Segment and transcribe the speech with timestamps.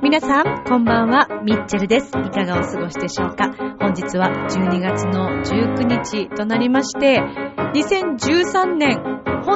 [0.00, 2.06] 皆さん、こんばんは、ミッチェルです。
[2.06, 7.20] いかがお過ごしでしょうか本日は12月の19日となりまして、
[7.74, 8.97] 2013年、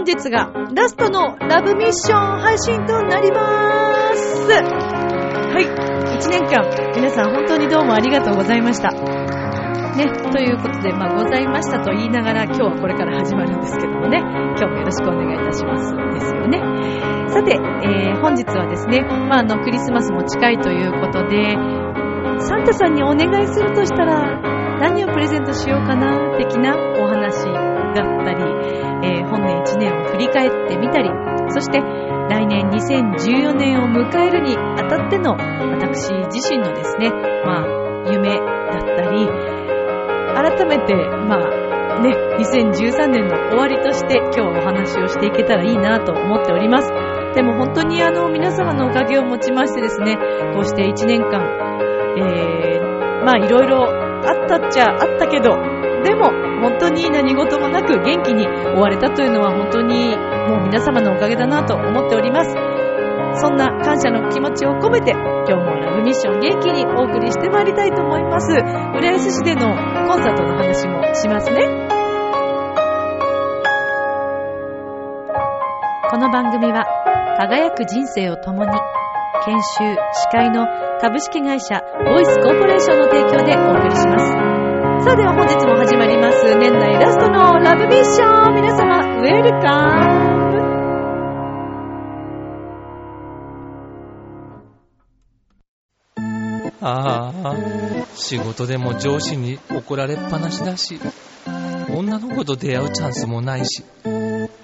[0.02, 4.50] 本日がラストのラブミッション配信となります。
[4.50, 5.64] はい、
[6.18, 8.90] 1年間、皆さん本当にどうもありがとうございました。
[8.90, 15.94] ね、ということで、まあ、ございましたと言いながら、今日はこれから始まるんですけどもね、今日もよろしくお願いいたします。
[15.94, 16.58] ですよね。
[17.28, 21.54] さて、えー本日はですね、まあ、あの、クリスマスも近いということで、
[22.40, 24.40] サンタさんにお願いするとしたら、
[24.80, 27.51] 何をプレゼントしようかな、的なお話
[27.92, 28.42] だったり、
[29.04, 31.08] えー本年1年を振り返ってみたり、
[31.48, 37.10] そして、来年2014年を迎えるにあたっての、私自身のですね、
[37.44, 39.26] まあ、夢だったり、
[40.34, 46.88] 改めて、まあ、ね、2013年の終わりとして今日お話をしていけたらいいなと思っております。
[47.34, 50.16] でも本当にあの皆様のおかげをもちましてですね、
[50.54, 51.40] こうして1年間、
[52.16, 55.71] えー、まあいろいろあったっちゃあったけど、
[56.62, 60.16] 本当に何事もなく元気に終われたというのは本当に
[60.48, 62.54] もう皆様のおかげだなと思っております。
[63.40, 68.52] そんな感謝の気持ちを込めて、今日もラブミッション元気にお送りしてまいりたいと思います。
[68.52, 69.74] 浦安市での
[70.06, 71.66] コンサートの話もしますね。
[76.10, 76.84] この番組は、
[77.38, 78.70] 輝く人生を共に、
[79.46, 80.66] 研修、司会の
[81.00, 84.51] 株式会社ボイスコーポレーションの提供でお送りします。
[85.04, 86.56] さあでは本日も始まります。
[86.58, 88.54] 年内ラストのラブミッション。
[88.54, 90.32] 皆様、ウェルカム
[96.80, 97.56] ああ、
[98.14, 101.00] 仕事でも上司に怒られっぱなしだし、
[101.90, 103.82] 女の子と出会うチャンスもないし、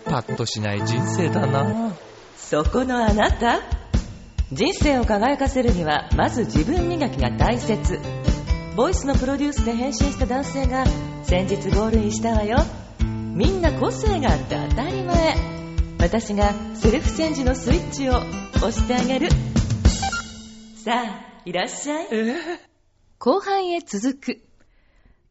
[0.04, 1.96] パッとしない人生だな。
[2.36, 3.60] そこのあなた。
[4.52, 8.00] 人生を輝かせるにはまず自分磨きが大切
[8.78, 10.84] ボイスのプロデュースで変身した男性が
[11.24, 12.58] 先日ゴールインしたわよ。
[13.00, 15.34] みんな個性があって当たり前。
[15.98, 18.18] 私がセルフチェンジのスイッチを
[18.58, 19.30] 押してあげる。
[20.76, 22.06] さあいらっしゃい。
[23.18, 24.42] 後半へ続く。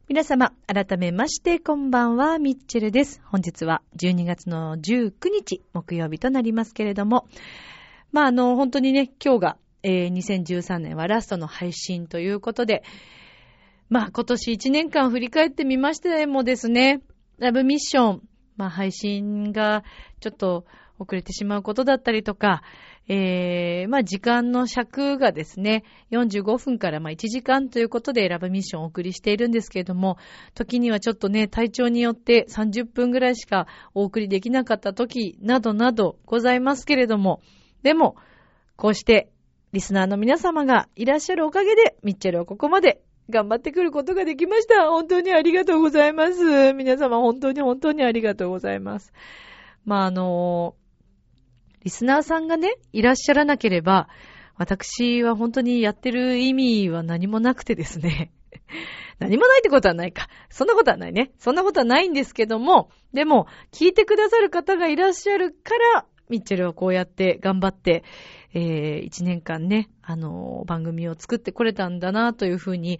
[0.08, 3.22] 皆様、改めまして、こんばんは、ミッチェルです。
[3.24, 7.26] 本日は12月の19日、木曜日となりますけれども、
[8.12, 12.82] まあ、あの、本当にね、今日が、えー2013年はラストの配信ということで、
[13.88, 17.00] まあ、今年1年間振り返ってみましてもですね、
[17.38, 18.22] ラブミッション、
[18.56, 19.82] まあ、配信が
[20.20, 20.66] ちょっと
[20.98, 22.62] 遅れてしまうことだったりとか、
[23.10, 30.18] えー、まあ時間の尺がですね、45分からまあ1時間ということでラブミッションをお送りしているんですけれども、
[30.54, 37.40] 時にはちょっとね、体調によって30分ぐらいしかお送りできなかった時などなどございますけれども、
[37.82, 38.16] でも、
[38.76, 39.30] こうして
[39.72, 43.00] リスナーの皆様がいらっしゃるおかげで、ミッチェルはここまで
[43.30, 44.88] 頑張ってくることができました。
[44.88, 46.72] 本当にありがとうございます。
[46.72, 49.12] 皆様本当に本当にありがとうございます。
[49.84, 50.74] まあ、あの
[51.84, 54.08] リスナーさんがね、いらっしゃらなければ、
[54.56, 58.32] 私は本当にやってる意味は何もなくてですね。
[59.18, 60.28] 何もないってことはないか。
[60.48, 61.32] そんなことはないね。
[61.38, 68.04] そんなことはないんですけども、でも、聞いてくださる方がいらっしゃるから、ミッチェルはこうやって頑張って、
[68.52, 72.98] えー、一年間ね、あの番組を作ってこれたんだなというふうに、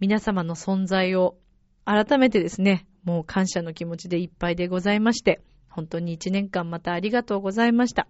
[0.00, 1.38] 皆様の存在を
[1.86, 8.06] 改めてですね、もう感謝の気持ちでいっぱいでございまして、本当に一年間またありがとうございました。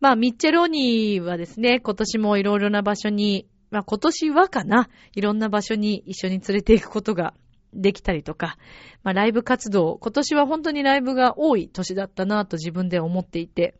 [0.00, 7.32] まあ、ミッチェローニーはですね、今年もいろいろな場所に、まあ今年はかな、いろんな場所に一緒に連れて行くことが
[7.72, 8.58] できたりとか、
[9.02, 13.78] まあライブ活動、今年は本当にライブが多い年だったなと自分で思っていて、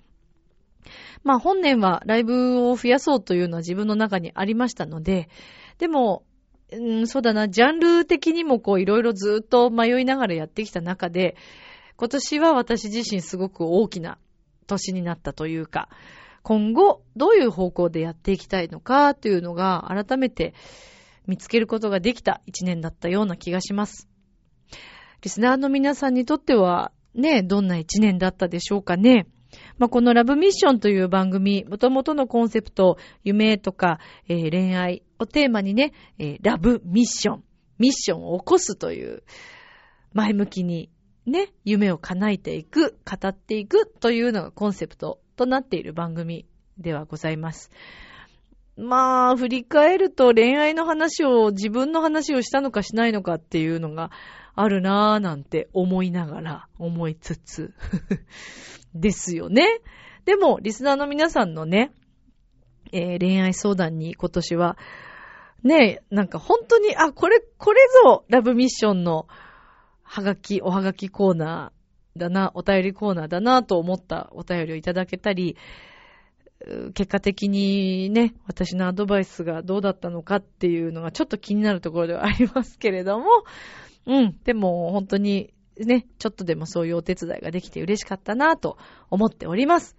[1.23, 5.29] まあ本年はライブを増やそうというのは自分の中にありましたので、
[5.79, 6.25] でも、
[6.73, 11.37] うん、そうだな、ジャンル的にもこういろいろずっと迷いながらやってきた中で、
[11.97, 14.19] 今年は私自身すごく大きな
[14.67, 15.89] 年になったというか、
[16.43, 20.53] 今後どういう方向でやっていきたいのかというのが改めて
[21.27, 24.09] 見つけることができた一年だったような気がします。
[25.23, 29.27] リスナーの皆さんにとってはね、どんな一年だったでしょうかね。
[29.79, 33.99] まあ、このラブミッションという番組、元々のコンセプト、夢とか、
[34.29, 37.45] えー恋愛をテーマにね、えーラブミッション、
[37.79, 39.23] ミッションを起こすという、
[40.12, 40.91] 前向きに、
[41.27, 46.47] ね、夢を叶えていく、語っていくというのがコンセプトとなっている番組
[46.79, 47.71] ではございます。
[48.77, 54.11] まあ、振り返ると恋愛の話を、自分の話をしたのかしないのかっていうのが
[54.57, 57.75] あるなぁなんて思いながら、思いつつ
[58.94, 59.81] ですよね。
[60.25, 61.93] でも、リスナーの皆さんのね、
[62.93, 64.76] えー、恋愛相談に今年は、
[65.62, 69.26] ねなんか本当に、あ、これ、これぞラブミッションの
[70.02, 75.56] はがき、おはがきコーナーだな、お便りコーナーだなと思ったお便りをいただけたり、
[76.94, 83.26] 結果的にね、私のアドバイスがどうだったのかっていうのがちょっと気になるところではありますけれども、
[84.06, 88.79] うん、でも本当にね、ちょっとでもそういうお手伝いができて嬉しかったなと
[89.11, 89.97] 思っております。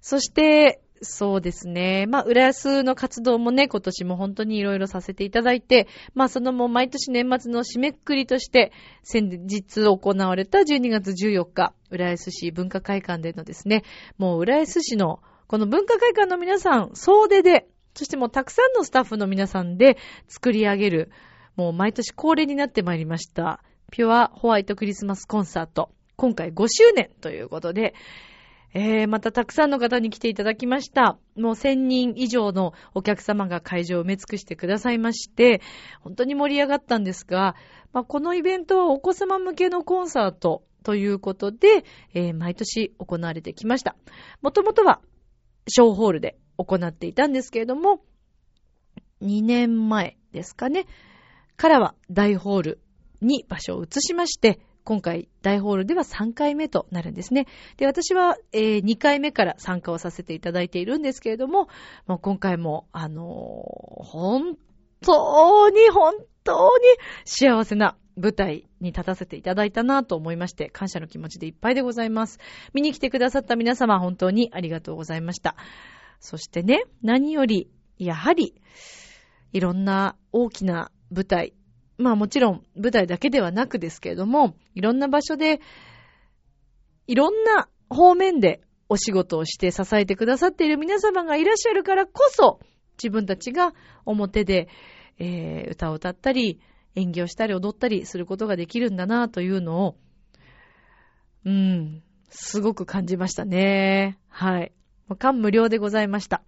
[0.00, 2.06] そして、そうですね。
[2.06, 8.72] まあ、浦安の活動もね、今年も本当にいろいろさせていただいて、まあ、そのもう毎年年末の締めくくりとして、
[9.02, 13.82] 先日行われた12月14日、浦安市文化会館でのですね、
[14.18, 21.10] もう浦安市のこの文化会館の皆さん、総出で、そしてもうたくさんのスタッフの皆さんで作り上げる、
[21.56, 23.62] もう毎年恒例になってまいりました、
[23.94, 25.88] ピュアホワイトクリスマスコンサート。
[26.16, 27.94] 今回5周年ということで、
[28.72, 31.16] えー、またたくさんの方に来ていただきました。
[31.36, 35.62] もう1000人以上のお客様が会場を埋め尽くしてくださいまして、
[36.00, 37.54] 本当に盛り上がったんですが、
[37.92, 43.94] まあ、このイベントはお子様向けのコンサートということで、えー、毎年行われてきました。
[44.42, 45.02] もともとは
[45.68, 48.00] 小ホールで行っていたんですけれども、
[49.22, 50.86] 2年前ですかね、
[51.56, 52.80] からは大ホール
[53.20, 57.46] に場所を移しまして、今回大ホールでは3回目となるんですね。
[57.78, 61.68] で、私は、えー、2回目から参加をさせていただいているんですけれども、
[62.06, 64.56] もう今回も、あのー、本
[65.00, 66.14] 当に本
[66.44, 66.84] 当に
[67.24, 72.38] 幸せな舞台に立たせていただいたなと思いまして、感謝の気持ちでいっぱいでございます。
[72.74, 75.56] 見に来てくださった皆様、本当にありがとうございました。
[76.20, 78.54] そしてね、何より、やはり、
[79.52, 81.54] いろんな大きな舞台、
[81.96, 85.60] まあもちろん舞台だけではなくですけれども、いろんな場所で、
[87.06, 92.60] いろんな方面でお仕事をして支えてくださっている皆様がいらっしゃるからこそ、
[92.96, 93.74] 自分たちが
[94.04, 94.68] 表で、
[95.18, 96.60] えー、歌を歌ったり、
[96.96, 99.96] 演技をしたり踊ったりすることができるんだなというのを、
[101.44, 104.18] うん、すごく感じましたね。
[104.28, 104.72] はい。
[105.18, 106.42] 感無量でございました。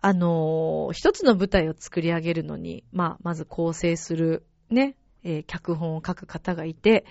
[0.00, 7.04] あのー、一つの舞台を作り上げるのに、まあ、まず構成する、ね、えー、脚本を書く方がいて、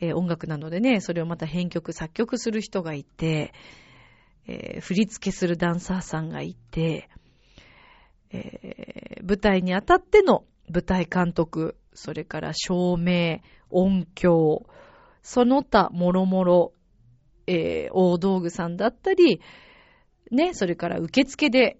[0.00, 3.52] えー、音楽なのでね、それをまた編曲、作曲する人がいて、
[4.48, 7.08] え振り付けするダンサーさんがいて、
[8.32, 13.40] え舞台にあたっての舞台監督、それから照明、
[13.70, 14.66] 音響、
[15.22, 16.72] その他もろもろ、
[17.46, 19.40] えー、大道具さんだったり、
[20.30, 21.78] ね、それから受付で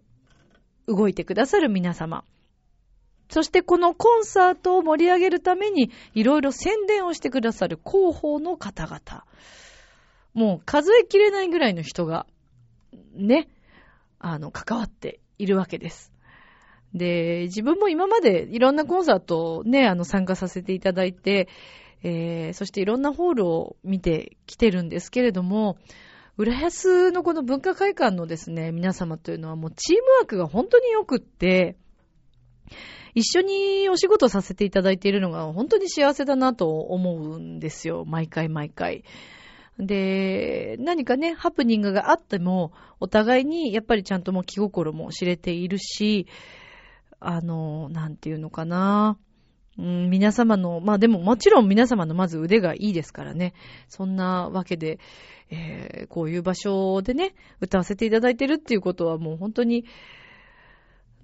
[0.87, 2.25] 動いてくださる皆様。
[3.29, 9.25] そしてこのコンサートを盛り上げるためにいろいろ宣伝をしてくださる広報の方々。
[10.35, 12.27] もう数えきれないぐらいの人が、
[13.15, 13.49] ね、
[14.19, 16.13] あの、関わっているわけです。
[16.95, 21.49] で、自分も今までいろんなコンサートをね、あの、参加させていただいて、
[22.03, 25.79] えー、そしていろんなホールを見てきてるんですけれども、
[26.39, 31.77] 浦安のこの文化会館のですね、皆様というのはもうチームワークが本当に良くって、
[33.15, 38.05] 一緒にお仕事させていただいているのが本当に幸せだなと思うんですよ。
[38.07, 39.05] 毎回毎回。
[39.79, 46.27] で、何かね、ハプニングがあっても、お互いにやっぱりちゃんともう気心も知れているし、
[47.21, 49.19] あの、なんていうのかな。
[49.79, 53.55] うん、皆様の、まあでももちろん皆様のまず腕がいいですからね。
[53.89, 54.99] そんなわけで、
[55.51, 59.85] えー、こういう場所でね、歌わせていただいてるっていうことはもう本当に、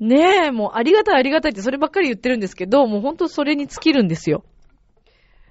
[0.00, 4.44] ねえ、もうありがたいありがたいってそればっかり言ってるんですけど、もう本当それに尽きるんですよ。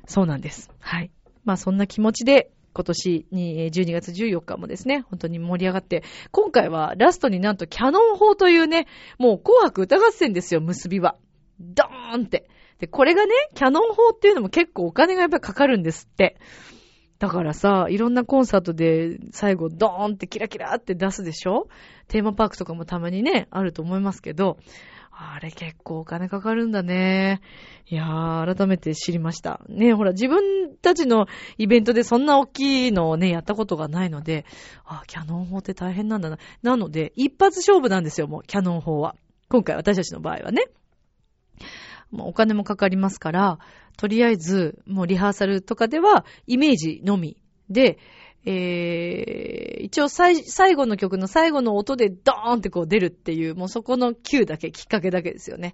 [0.05, 0.71] そうなんです。
[0.79, 1.11] はい。
[1.43, 8.87] まあそんな気持ちで今年に12月14日もですね、本当に盛り上がって、今回はラストになんとキャノン砲というね、
[9.17, 11.17] もう紅白歌合戦ですよ、結びは。
[11.59, 12.47] ドーンって。
[12.79, 16.37] で、これがね、キャノン砲っていうのも結構お金がやっぱりかかるんですって。
[17.19, 21.67] だからさ、いろんなコンサートで最後ドーンってキラキラって出すでしょ？
[22.07, 24.57] テーマパークとかもたまにね、あると思いますけど、
[25.11, 27.41] あれ結構お金かかるんだね。
[27.87, 29.61] いやー、改めて知りました。
[29.67, 31.25] ねほら、自分たちの
[31.57, 34.45] イベントでそんな大きいのをね、やったことがないので、
[34.85, 36.37] あ、キャノン砲って大変なんだな。
[36.61, 39.15] なので、一発勝負なんですよ、もう、キャノン砲は。
[39.49, 40.65] 今回私たちの場合はね。
[42.13, 43.59] お金もかかりますから、
[43.97, 47.37] とりあえず、もうリハーサルとかでは、イメージのみ
[47.69, 47.97] で、
[48.45, 55.73] えー、一応最最後の曲の最後の音でドーンってこう出るっていう、もうそこの Q だけ、きっかけだけですよね。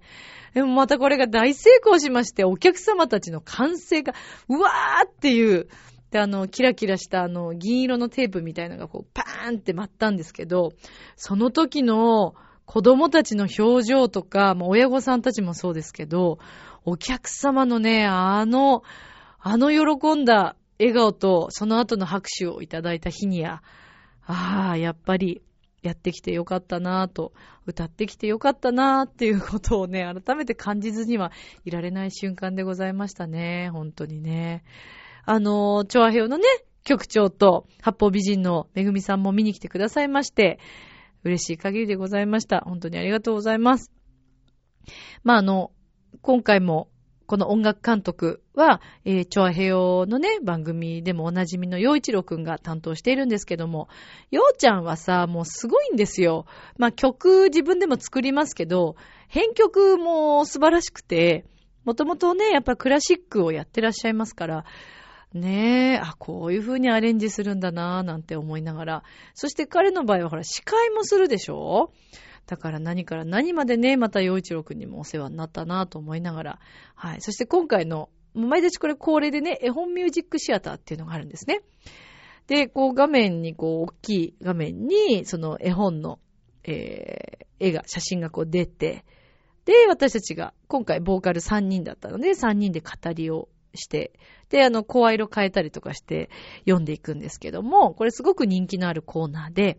[0.54, 4.14] でもまたこれが大成功しまして、お客様たちの歓声が、
[4.48, 5.68] うわーっていう、
[6.10, 10.72] で、あの、キラキラしたあの、銀色のテープみたいなのがこう、パーンって舞ったんですけど、
[11.16, 12.34] その時の
[12.66, 16.38] 子供たちの表情とか、まあ、親御さんたちもそうですけど、
[16.84, 18.82] お客様のね、あの、
[19.38, 23.62] あの喜んだ笑顔とその後の拍手をいただいた日には、
[24.26, 25.42] ああ、やっぱり
[25.82, 27.32] やってきてよかったなぁと、
[27.66, 31.30] 歌ってきてよかったなぁっていうことをね、改めて感じずには
[31.64, 33.70] いられない瞬間でございましたね。
[33.70, 34.64] 本当にね。
[35.24, 36.44] あの、調和表のね、
[36.84, 40.58] 局長と八方美人のめぐみさんも見に来てくださいまして、
[41.24, 42.60] 嬉しい限りでございました。
[42.60, 43.90] 本当にありがとうございます。
[45.22, 45.72] まあ、あの、
[46.22, 46.88] 今回も
[47.26, 53.88] この音楽監督は、えー、チョアヘヨのね、番組でもおなじみの洋一郎くんが担当しているんですけども、
[54.30, 56.44] 洋ちゃんはさ、もうすごいんですよ。
[56.76, 58.96] まあ曲自分でも作りますけど、
[59.28, 61.46] 編曲も素晴らしくて、
[61.84, 64.64] もともとね、やっぱクラシックをやってらっしゃいますから、
[65.34, 69.02] ねえ、あ、こういう風にアレンジするんだなぁなんて思いながら。
[69.34, 71.92] そして彼の場合はほら、司会もするでしょ？
[72.46, 76.58] だから何から何までね、また洋一郎くんにもお世話になったなぁと思いながら。
[76.94, 77.20] はい。
[77.20, 81.62] そして今回の、毎年これ恒例でね、絵本ミュージックシアターっていうのがあるんですね。
[82.46, 86.20] で、こう画面にこう大きい画面に、その絵本の、
[86.64, 89.04] えー、絵が、写真がこう出て、
[89.64, 94.12] で、私たちが、今回ボーカル3人だったので、3人で語りをして、
[94.48, 99.78] で、あの、声色変えたりとかして読んでいくんですけども、これすごく人気のあるコーナーで、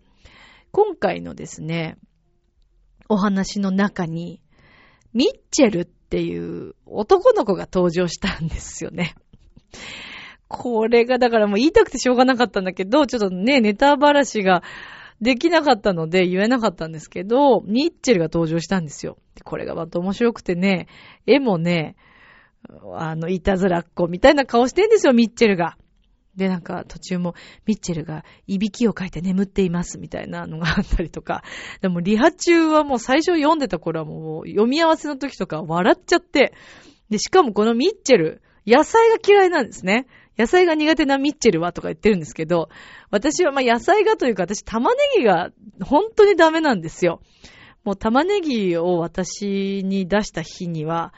[0.72, 1.98] 今回のですね、
[3.10, 4.42] お話の中に、
[5.14, 9.16] ミッチェルっていう男の子が登場したんですよね。
[10.48, 14.64] これがだからもう言いたくてしょうがなかったんだけど、ちょっとね、ネタばらしが
[15.22, 19.18] できなかったので言えなかったんですけど、ミッチェルが登場したんですよ。
[19.44, 20.88] これがまた面白くてね、
[21.25, 21.96] 絵もね、
[22.96, 25.78] あの、いたずらっ子みたいな顔してんですよ、ミッチェルが。
[26.36, 27.34] で、なんか途中も
[27.66, 31.44] ミッチェルがいびきをかいて眠っていますみたいなのがあったりとか。
[31.82, 36.54] でもリハ中はもう最初読んでた頃はもう読み合わせの時とか笑っちゃって。
[37.10, 40.08] で、しかもこのミッチェル、野菜が嫌いなんですね。
[40.38, 42.70] 野菜が苦手なミッチェルはとか言ってるんですけど、
[43.10, 47.22] 私はまあ野菜がというか私玉ねぎが本当にダメなんですよ。
[47.86, 51.14] もう玉ねぎを私に出した日には、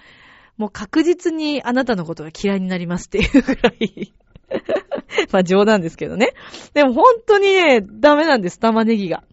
[0.58, 4.14] もう確実にあなたのことが嫌いになりますっていうぐらい
[5.32, 6.34] まあ冗談ですけどね。
[6.74, 9.24] でも本当にね、ダメなんです、玉ねぎが。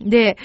[0.00, 0.36] で、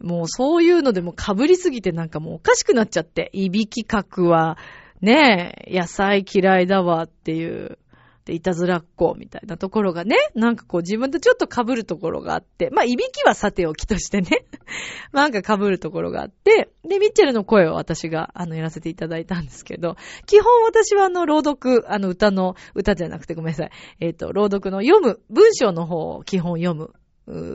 [0.00, 4.58] もうそういうのでも被りすぎてなんかもうおかしくなっちゃって、いびきかくは、
[5.00, 7.78] ねえ、野菜嫌いだわっていう
[8.24, 14.46] で、いたずらっ子みたいなところがね、なんかこう自分とちょっと被るところがあって、まあ、いびきはさておきとしてね、
[15.12, 26.94] なんか被るところがあって、で、ミッチェルの声を私が、あの、やらせていただいたんですけど、基本私はあの、朗読、あの、歌の、歌じゃなくてごめんなさい、えっ、ー、と、朗読の読む、文章の方を基本読む、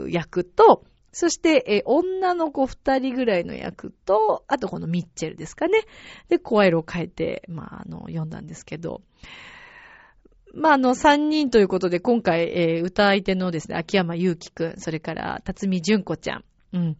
[0.10, 5.82] 役と、そして、え女の子二人ぐらいの役と、あとこのミッチェルですかね。
[6.28, 9.02] で、声色を変えて、まあ、あの、読んだんですけど、
[10.53, 16.98] まあ、あの、三人ということで、今回、えー、歌相手のですね、秋山祐希くん、それから、辰巳純子ちゃん、うん。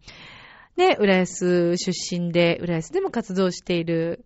[0.76, 4.24] で、浦安出身で、浦安でも活動している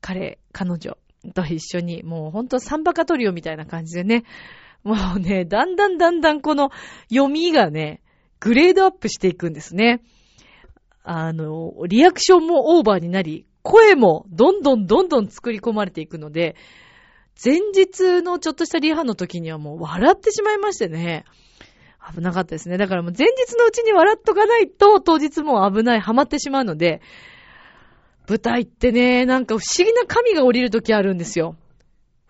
[0.00, 0.96] 彼、彼女
[1.34, 4.24] と一緒に、もうほんとサンバカトリオみたいな感じでね、
[4.84, 6.70] もうね、だんだんだんだんこの
[7.08, 8.00] 読みがね、
[8.40, 10.02] グレードアップしていくんですね。
[11.04, 16.56] あの、リアクションもオーバーになり、声もどんどんどんどん作り込まれていくので、
[17.42, 21.24] 前日のちょっとしたリハの時にはもう笑ってしまいましてね。
[22.14, 22.78] 危なかったですね。
[22.78, 27.00] だからもう前日のうちに笑っとかないと当日もう危ない、ハマってしまうので、
[28.28, 31.56] 舞台ってね、なんか不思議な神が降りる時あるんですよ。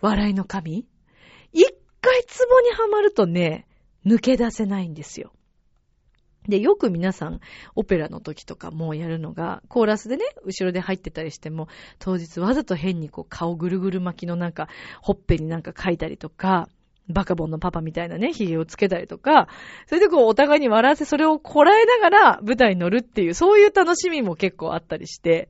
[0.01, 0.85] 笑いの神
[1.53, 1.65] 一
[2.01, 3.67] 回ツボにはまるとね、
[4.05, 5.33] 抜け出せないんですよ。
[6.47, 7.39] で、よく皆さん、
[7.75, 11.67] オペラの時とかもやるのが、コーラスでね、後ろで入ってたりしても、
[11.99, 14.67] 当日わざと変にこう顔ぐるぐる巻きのなんか、
[15.01, 16.69] ほっぺになんか書いたりとか、
[17.09, 19.47] バカボンのパパみたいなね、髭をつけたりとか、
[19.87, 25.49] それでこうお互いに笑わせ、それをこらえながら舞台に乗るっていう、そういう楽しみも結構あったりして、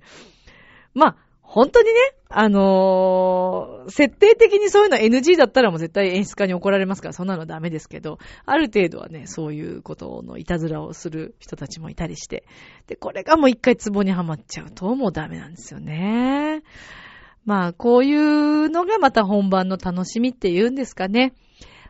[0.93, 1.17] まあ、
[1.53, 1.93] 本当にね、
[2.29, 8.17] あのー、設定的にそういうの NG だったらもう絶対演出家に怒られますから、そんなのダメですけど、
[8.47, 12.47] ある程度はね、そういうことのいたずらをする人たちもいたりして、
[12.87, 16.63] で、これがもう一回ツボにはまっちゃうともうダメなんですよね。
[17.45, 21.35] まあ、こういうのがまた本番の楽しみっていうんですかね。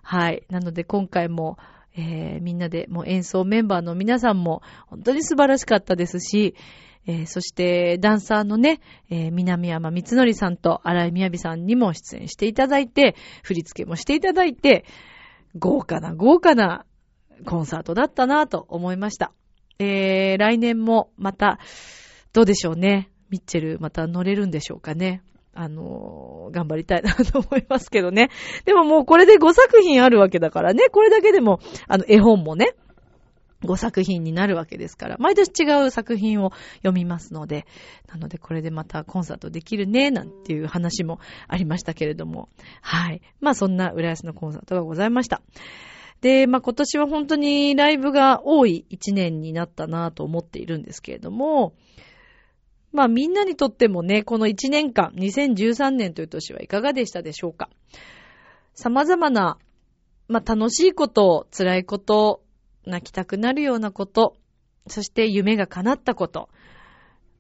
[0.02, 0.44] はい。
[0.50, 1.58] なので今回も、
[1.96, 6.54] えー、みんなでもう演奏メンバーの皆さんも本当に素晴らしかったですし、
[7.06, 8.80] えー、そしてダンサーのね、
[9.10, 14.86] えー、南山光則さんと荒井みやびさんにも出演していただいて、振り付けもしていただいて、
[15.58, 16.86] 豪華な豪華な
[17.46, 19.32] コンサートだったなと思いました。
[19.80, 21.60] えー、来年もまた、
[22.32, 23.10] どうでしょうね。
[23.30, 25.24] ミッチェルまた乗れるんでしょうかね。
[25.56, 28.30] あのー、頑張りたいなと思いますけどね。
[28.66, 30.86] でももうこれで5作品あるわけだからね。
[30.90, 32.76] これだけでも、あの、絵本もね、
[33.64, 37.66] 5作品になるわけですから、毎年違う作品を読みますので、
[38.08, 42.50] なのでこれでまたコンサートできるね、なんていう話もありましたけれども、
[42.82, 43.22] はい。
[43.40, 45.42] まあそんな浦安のコンサートがございました。
[46.22, 51.74] で、まあ今年は本当にライブが多い1年になったなと思っているんですけれども、
[52.94, 57.70] まあみんなにとってもね、この1年間、2013年という年はいかがでしたでしょうか
[58.76, 59.58] 様々な、
[60.28, 62.43] まあ楽しいこと、辛いこと、
[62.86, 64.36] 泣きたくなるようなこと、
[64.88, 66.50] そして夢が叶ったこと、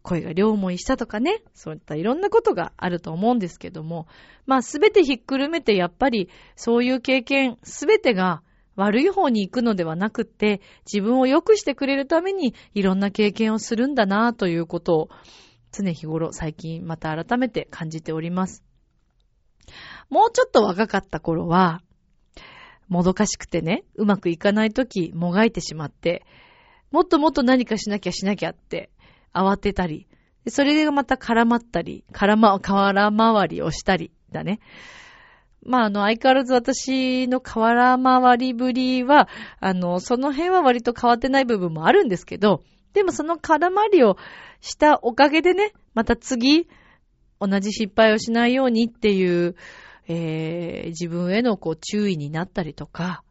[0.01, 4.07] 声が両思いしたとかね、そういったいろんなことがあると思うんですけども、
[4.45, 8.43] まあすべてひっくるめてやっぱりそういう経験すべてが
[8.75, 15.09] 悪い方に行くのではなくって、自分を良くしてくれるためにいろんな経験をするんだなということを
[15.71, 18.63] 常日頃最近また改めて感じております。
[20.09, 21.81] もうちょっと若かった頃は、
[22.93, 26.23] もどかしくてね、うまくいかないとき、もがいてしまって、
[26.91, 28.91] もっともっと何かしなきゃしなきゃって
[29.33, 30.07] 慌てたり、
[30.47, 34.59] それがまた絡まったり、絡ま、空回りをしたりだね。
[35.65, 39.27] まあ、あの、相変わらず私の空回りぶりは、
[39.59, 42.61] あの、その辺は割と変わってない部分もあるんですけど、
[42.93, 44.17] でもその空回りを
[44.61, 46.67] したおかげでね、また次、
[47.39, 49.55] 同じ失敗をしないようにっていう、
[50.07, 53.23] えー、自分へのこう注意になったりとか、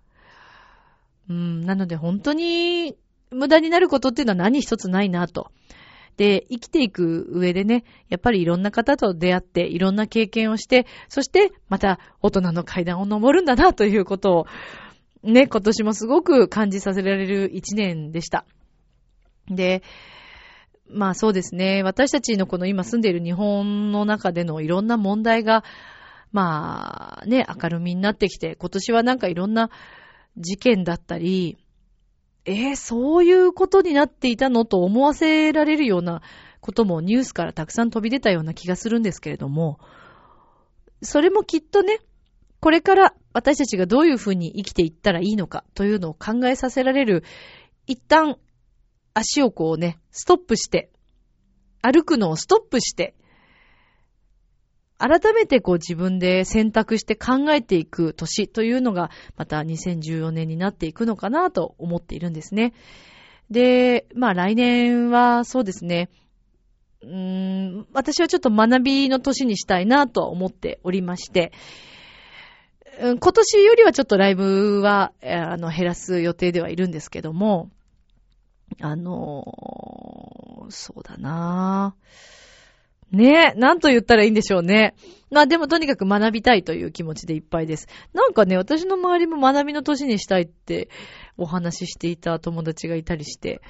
[1.29, 2.97] うん、なので本当に
[3.31, 5.51] 無駄になることっていうのは何一つないなと。
[6.17, 14.47] で、生きていく上でね、やっぱりいろんな方と出会って、いろんな経験をして、そしてまた大人の階段を登るんだなということを、
[15.23, 18.45] ね、今年もすごく感じさせられる一年でした。
[19.49, 19.83] で、
[20.91, 21.83] まあそうですね。
[21.83, 25.65] 私たちのこの今住んでいる日本の中でのいろんな問題が、
[26.33, 29.71] まあね、明るみになってきて、今年はなんかいろんな
[30.37, 31.59] 事件だったり、
[32.45, 36.23] えー、そういうことになっていたのと思わせられるような
[36.61, 39.79] こともニュースからたくさん飛び出たような気がするんですけれども、
[41.03, 41.99] それもきっとね、
[42.61, 47.25] これから私たちがどういうふうに生きていったらいいのかというのを考えさせられる、
[47.87, 48.37] 一旦
[49.15, 50.91] 足をこうね、ストップして、
[51.83, 53.15] 歩くのをストップして、
[55.03, 62.73] 改めてこう自分で選択して考えていく年というのが、また2014年になっていくのかなと思っているんですね。
[63.51, 66.09] で、まあ来年はそうですね、
[67.03, 71.51] うーん、私はちょっと学びの年にしたいなと思っておりまして、
[73.01, 77.71] 今年よりはちょっとライブは、あの、減らす予定ではいるんですけども、
[78.81, 81.97] あのー、そうだな。
[81.99, 82.42] ぁ
[83.13, 84.95] ねえ、なんと言ったらいいんでしょうね。
[85.31, 87.87] まあでもとにかく学びたいという気持ちでいっぱいです。
[88.15, 90.89] なんかね、私の周りも学びの年にしたいって
[91.37, 93.61] お話ししていた友達がいたりして、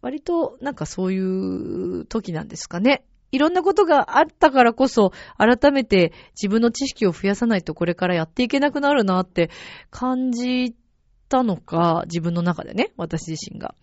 [0.00, 3.04] 割となんかそういう時なんですかね。
[3.30, 9.50] いろんなことがあったからこそ、改めて自分の知識を増やさないとこれからやっていけなくなるなって
[9.90, 10.74] 感じ
[11.28, 13.74] たのか、自分の中でね、私自身が。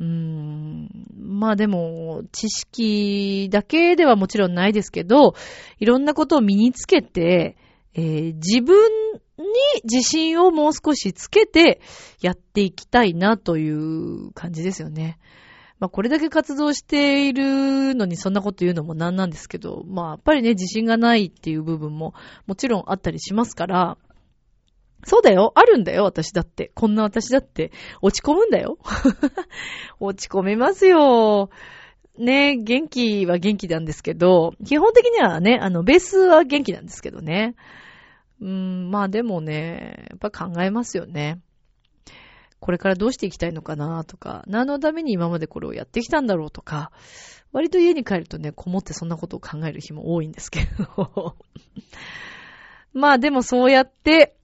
[0.00, 5.34] うーんまあでも、知識だけではもちろんないですけど、
[5.78, 7.56] いろんなことを身につけて、
[7.94, 8.90] えー、自分
[9.38, 9.44] に
[9.84, 11.80] 自信をもう少しつけて
[12.20, 15.18] やっていきたいなという感じですよね。
[15.78, 22.14] まあこれだけ活動しているのにそんなこと言うのもなんなんですけど、まあやっぱりね、自信がないっていう部分も
[22.46, 23.98] もちろんあったりしますから、
[25.04, 25.52] そうだよ。
[25.54, 26.72] あるんだよ、私だって。
[26.74, 27.72] こんな私だって。
[28.02, 28.78] 落ち込むんだよ。
[30.00, 31.50] 落ち込めますよ。
[32.18, 37.54] ね、元気は元気なんですけど、基本的にはね、あの、ベースは元気なんですけどね。
[38.40, 41.40] うーん、まあでもね、やっぱ考えますよね。
[42.60, 46.92] これからどうしていきたいのかなとか、何のために今までこれをやってきたんだろうとか、
[47.52, 50.60] 割と家に帰るとね、こもってそんなことを考える日も多いんですけ
[50.96, 51.36] ど。
[52.92, 54.36] まあでもそうやって、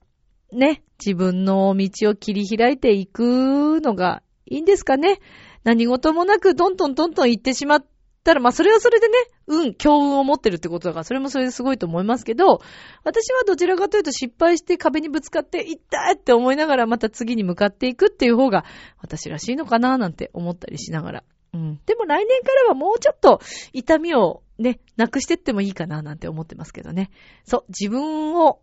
[0.51, 5.19] ね、自分の道を切り開いていくのがいいんですかね。
[5.63, 7.85] 何事もなくどんどんどんどん行ってしまっ
[8.23, 9.13] たら、まあそれはそれでね、
[9.47, 12.61] 運、強運を持ってるってことだから、それもそれですごいと思いますけど、
[13.03, 18.63] 私はどちらかというと失敗して壁にぶつかって、痛いって思いながらまた次に向かっていくっていう方が、
[19.01, 21.23] 私らしいのかななんて思ったりしながら。
[21.53, 21.79] うん。
[21.85, 23.41] でも来年からはもうちょっと
[23.73, 27.09] 痛みをね、なくしてってもいいかななんて思ってますけどね。
[27.45, 28.61] そう、自分を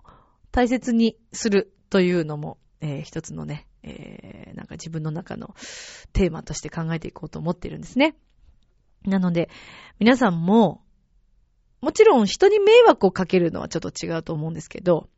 [0.50, 5.54] 大切にするというのも、えー、一つのね、えー、なんか自分の中の
[6.12, 8.16] テーマとして考えていこうと思っているんですね。
[9.06, 9.50] なので、
[9.98, 10.82] 皆さんも、
[11.80, 15.08] もちろん人に迷惑をかけるのはちょっと違うと思うんですけど、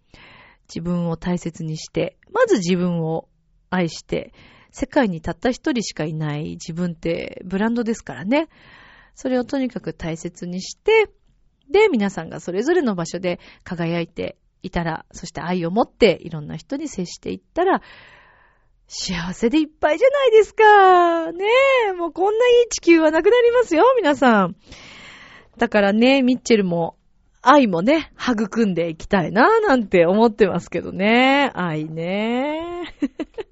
[0.69, 3.29] 自分を大切にして、まず自分を
[3.71, 4.33] 愛して、
[4.73, 8.49] 世界にたった一人しかいない自分ってブランドですからね。
[9.15, 11.09] それをとにかく大切にして、
[11.71, 17.83] で、皆さんがそれぞれの場所で輝いていたら、そして愛を持っていろんな人に接していったら、
[18.89, 21.33] 幸せでいっぱいじゃないですか。
[21.33, 21.45] ね
[21.89, 24.57] え、もうこんないい地球はなくなりますよ、皆さん。
[25.59, 26.97] だからね、ミッチェルも、
[27.43, 31.51] 愛もね、育んでいきたいな、なんて思ってますけどね。
[31.55, 32.83] 愛ね。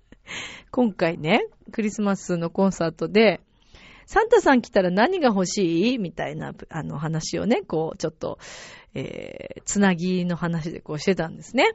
[0.71, 3.41] 今回ね、クリスマスのコンサートで、
[4.07, 5.99] サンタさん来たら何が欲しい？
[5.99, 8.39] みたいな、あの話をね、こう、ちょっと、
[8.95, 11.73] えー、つなぎの話でこうしてたんですね。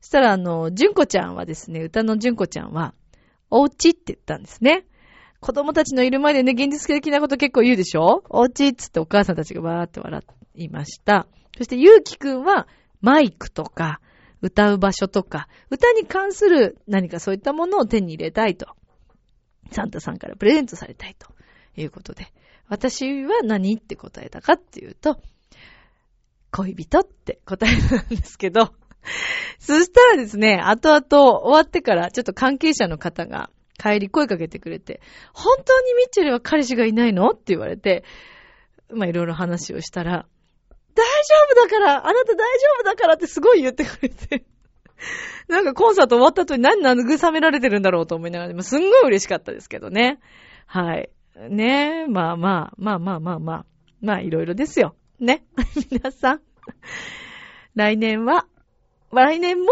[0.00, 2.94] そしたら、あの、純子ちゃんはですね、歌の純子ちゃんは、
[3.50, 4.84] おうちって言ったんですね。
[5.40, 8.24] 子供たちのいる前でね、現実的なこと結構言うでしょ？
[8.28, 10.22] おうちっつってお母さんたちがわーって笑
[10.54, 11.26] いました。
[11.56, 12.66] そして、ゆうきくんは、
[13.00, 14.00] マイクとか、
[14.40, 18.66] 歌う場所とか、歌に関する何かそういったものを手に入れたいと。
[19.70, 21.28] サンタさんからプレゼントされたいと
[21.76, 22.26] いうことで。
[22.68, 25.20] 私は何って答えたかっていうと、
[26.50, 28.72] 恋人って答えたんですけど、
[29.58, 35.00] そしたらですね、後々終わってからちょっと関係者の方が帰り声かけてくれて、
[35.32, 38.04] 本当にミッチェルは彼氏がいないのって言われて、
[38.90, 40.26] まあいろいろ話をしたら、
[40.94, 44.44] 大丈夫だからあなた大丈夫だからってすごい言ってくれて。
[45.48, 50.18] なんかコンサート終わった後に何慰められてるんだろうと思いながら、すんごい嬉しかったですけどね。
[50.66, 51.10] はい。
[51.50, 53.66] ねえ、まあまあ、まあまあまあまあ、
[54.00, 54.96] まあいろいろですよ。
[55.20, 55.44] ね。
[55.90, 56.40] 皆さん。
[57.74, 58.46] 来年は、
[59.12, 59.68] 来年も？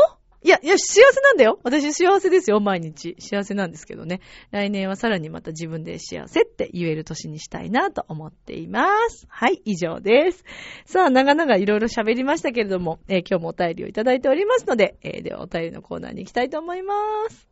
[0.46, 1.58] いや、いや、幸せなんだよ。
[1.64, 3.16] 私幸せですよ、毎日。
[3.18, 4.20] 幸せなんですけどね。
[4.52, 9.26] 来年はさらにまた自分で幸せって言える年にしたいなと思っています。
[9.28, 10.44] はい、以上です。
[10.84, 16.94] さあ、長々いろいろ喋りましたけれども、えー、今日もお便りをいただいておりますので、えー、ではお便りのコーナーに行きたいと思いま
[17.28, 17.48] す。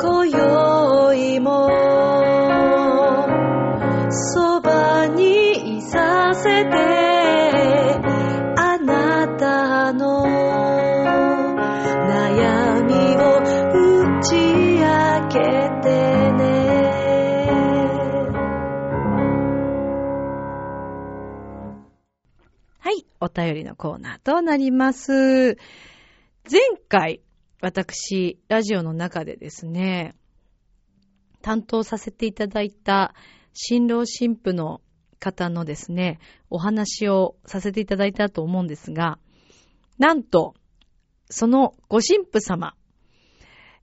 [0.00, 1.68] 今宵も、
[23.20, 25.56] お便りのコーナーとなります。
[26.50, 27.20] 前回、
[27.60, 30.14] 私、ラジオの中でですね、
[31.42, 33.14] 担当させていただいた
[33.52, 34.80] 新郎新婦の
[35.18, 39.18] 方のですね、お話をさせていただいたと思うんですが、
[39.98, 40.54] なんと、
[41.28, 42.74] そのご新婦様、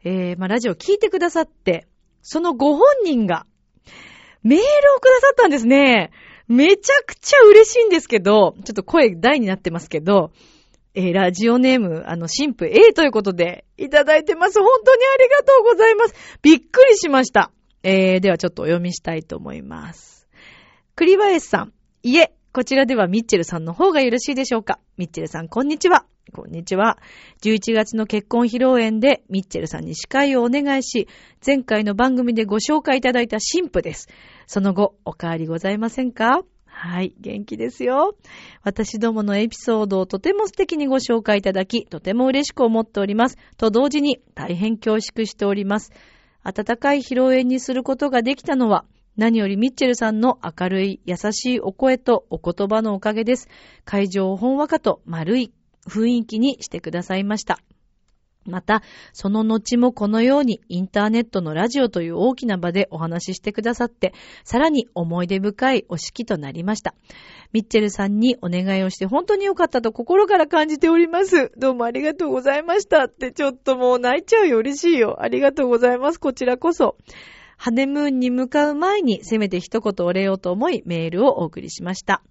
[0.04, 1.88] えー、まあ、ラジオを聞いてくださって、
[2.21, 3.45] そのご本人が
[4.43, 4.63] メール
[4.95, 6.12] をくださったんですね。
[6.47, 10.31] めちゃくちゃ嬉しいんですけど、ちょっと声大になってますけど、
[10.93, 14.60] えー、ラジオネーム、あの、神父 A ということで、いただいてます。
[14.60, 16.15] 本当にありがとうございます。
[16.41, 17.51] びっくりしました。
[17.84, 20.27] えー、ではちょっとお読みしたいと思います。
[20.95, 24.80] 栗林さん、いえ、こちらではミッチェルさんの方がよろしいでしょうか？
[24.96, 26.06] ミッチェルさん、こんにちは。
[26.32, 26.98] こんにちは。
[27.41, 31.10] 11月の結婚披露宴でミッチェルさんに司会をお願いし、
[31.46, 34.08] 前回の番組でご紹介いただいた新婦です。
[34.48, 36.44] その後、お変わりございませんか？
[36.63, 38.15] はい、元気ですよ。
[38.63, 43.38] 私どものエピソードをとても素敵にご紹介いただき、とても嬉しく思っております。
[43.58, 45.91] と同時に大変恐縮しております。
[46.41, 48.86] 温かい披露宴にすることができたのは、
[49.17, 53.47] 何よりミッチェルさんの明るい優しいお声とお言葉のおかげです。
[53.86, 55.54] 会場をほんわかと丸い
[55.88, 57.60] 雰囲気にしてくださいました。
[58.45, 66.93] また、その後もこのようにインターネットのラジオという大きな場でお話ししてくださって、さらに思い出深いお式となりました。
[67.54, 71.51] ミッチェルさんにお願いをして本当に良かったと心から感じております。
[71.58, 74.58] どうもありがとうございましたってちょっともう泣いちゃうよ。
[74.58, 75.17] 嬉しいよ。
[75.21, 76.19] ありがとうございます。
[76.19, 76.97] こちらこそ。
[77.58, 82.22] ハネムーンに向かう前にせめて一言お礼をと思いメールをお送りしました。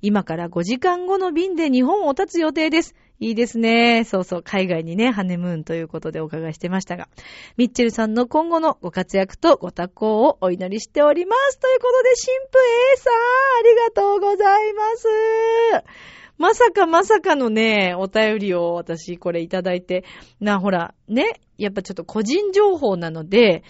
[0.00, 2.94] 今から5時間後の便で日本を立つ予定です。
[3.20, 4.02] いいですね。
[4.04, 7.08] そうそう、海外にね、ハネムーンということでお伺いしてましたが、
[7.56, 11.60] ミッチェルさんの今後のご活躍とご多幸をお祈りしております。
[11.60, 12.16] ということで、神
[12.50, 12.58] 父
[12.94, 15.08] A さん、ありがとうございます。
[16.38, 20.04] まさかまさかのね、お便りを私これいただいて、
[20.40, 23.62] な、ほら、ね、やっぱちょっと個人情報なので、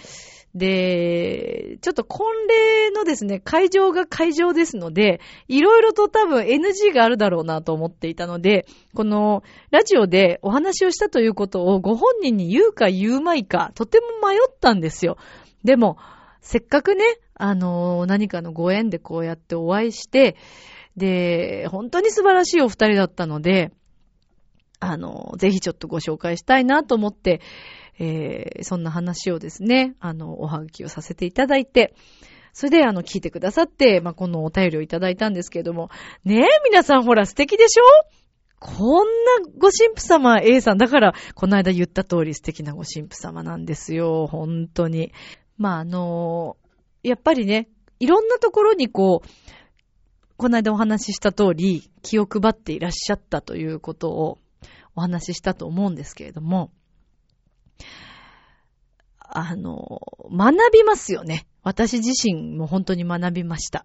[0.54, 15.16] で、ちょっと婚礼のですね、会場が会場ですので、いろいろと多分 NG があるだろうなと思っていたので、このラジオでお話をしたということをご本人に言うか言うまいか、とても迷ったんですよ。
[15.64, 15.96] でも、
[16.42, 20.36] せっかくね、あの、何かのご縁でこうやってお会いして、
[20.96, 23.72] で、本当に素晴らしいお二人だったので、
[24.80, 27.40] あの、ぜひちょっとご紹介したいなと思って、
[27.98, 31.94] えー、そんな話をですね、あの、おはがきをさせていただいて、
[32.52, 35.90] それで、あの、聞いてくださって、まあ、このお便りをいただいたんですけれども、
[36.24, 37.82] ねえ、皆さんほら素敵でしょ？
[38.60, 45.12] こんなご神父様 A さん、だから、この間言った通り素敵なご神父様なんですよ、本当に。
[45.56, 46.56] まあ、あの
[47.02, 47.68] やっぱりね、
[48.00, 49.28] いろんなところにこう、
[50.36, 54.38] この間お話しした通り、気を配っていらっしゃったということを
[54.94, 56.70] お話ししたと思うんですけれども、
[59.18, 61.46] あの、学びますよね。
[61.62, 63.84] 私自身も本当に学びました。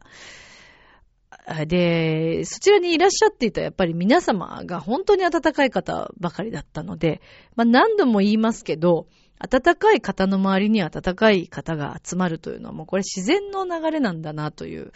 [1.65, 7.21] で、そちらにいらっしゃっていたやっぱり皆様が本当に温かい方ばかりだったので、
[7.55, 9.07] まあ何度も言いますけど、
[9.39, 14.91] 温かい方の周りに温かい方が集まるというのはもうこれ自然の流れなんだなという。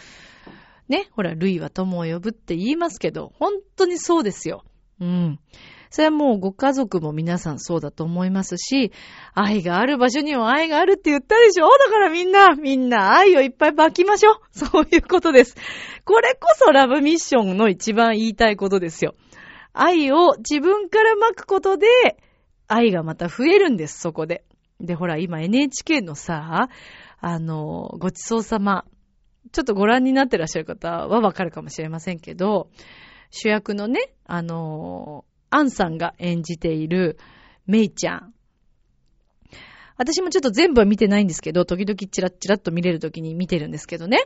[0.89, 4.65] ね、ほら、類は友を呼ぶって言いますけど、本当にそうですよ。
[4.99, 5.39] うん。
[5.91, 8.93] それはもうご家族も皆さんそうだと思いますし、
[9.33, 14.35] 愛がある場所には愛があるって言ったでしょだからみんな、みんな愛をいっぱい巻きましょう。
[14.57, 15.55] そういうことです。
[16.05, 19.15] これこそラブミッションの一番言いたいことですよ。
[19.73, 21.87] 愛を自分から巻くことで、
[22.69, 24.45] 愛がまた増えるんです、そこで。
[24.79, 26.69] で、ほら、今 NHK のさ、
[27.19, 28.85] あの、ごちそうさま。
[29.51, 32.69] ちょっとご覧になってらっしゃる方はわかるかもしれませんけど、
[33.29, 37.19] 主役のね、あの、アンさんが演じている
[37.67, 38.33] メイちゃん。
[39.97, 44.23] 私もちょっと全部は見てないんですけど、時々チラッチラッと見れる時に見てるんですけどね。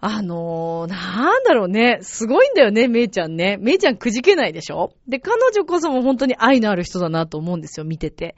[0.00, 2.00] あのー、なんだろうね。
[2.02, 3.56] すごいんだよね、メイちゃんね。
[3.58, 4.92] メイちゃんくじけないでしょ？
[5.08, 8.36] で、彼女こそも本当に愛のある人だなと思うんですよ、見てて。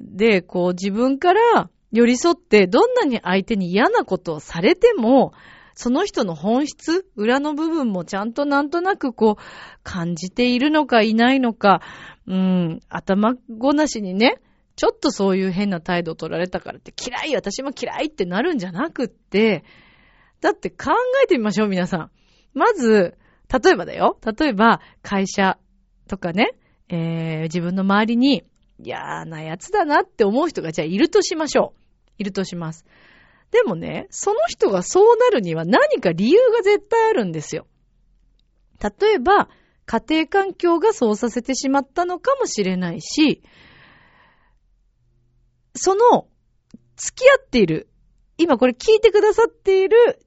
[0.00, 5.32] で、こう自分から寄り添って、どんなに相手に嫌なことをされても、
[5.74, 9.42] その人の本質、裏の部分もちゃんとなんとなくこう、
[9.82, 11.82] 感じているのかいないのか、
[12.26, 14.40] うん、頭ごなしにね、
[14.76, 19.64] ちょっとそういう変な態度を取られたからって嫌い、私も嫌いってなるんじゃなくって、
[20.40, 20.92] だって考
[21.24, 22.10] えてみましょう、皆さん。
[22.54, 23.16] まず、
[23.52, 24.18] 例えばだよ。
[24.38, 25.58] 例えば、会社
[26.08, 26.52] とかね、
[26.88, 28.44] えー、自分の周りに
[28.78, 31.80] 嫌なやつだなって思う人がじゃあいるとしましょう。
[32.18, 32.84] いるとします。
[33.50, 37.66] でもね、その人がそうなるには何か理由が絶対あるんですよ。
[38.82, 39.48] 例えば、
[39.86, 43.42] 家庭環境がそうさせてしまったのかもしれないし、
[45.74, 46.28] その、
[46.96, 47.88] 付き合っている、
[48.38, 50.24] 今これ聞いてくださっている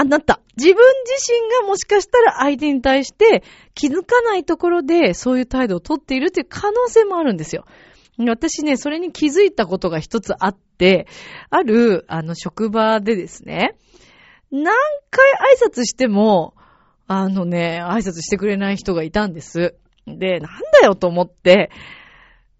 [0.00, 3.42] あなた、自分自身がもしかしたら相手に対して
[3.74, 7.64] 気づかないところでそういう態度をとっているという可能性もあるんですよ。
[8.16, 10.67] 私ね、それに気づいたことが一つあって、
[11.50, 13.76] ある、あの、職場でですね、
[14.50, 14.74] 何
[15.10, 15.32] 回
[15.64, 16.54] 挨拶しても、
[17.06, 19.74] あのね、挨拶してくれない人がいたんです。
[20.06, 21.70] で、なんだよと思って、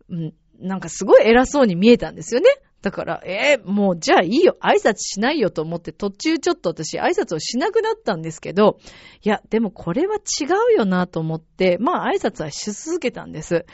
[0.08, 2.48] うん、なんかすごい偉そうに見えたんですよね。
[2.80, 8.78] だから、えー、もうじゃあいいよ、挨拶しないよと思って途中ちょっと私挨拶をしなくなったんですけど、
[9.22, 13.66] いや、でもこれは違うよなと思って、まあ挨拶はし続けたんです。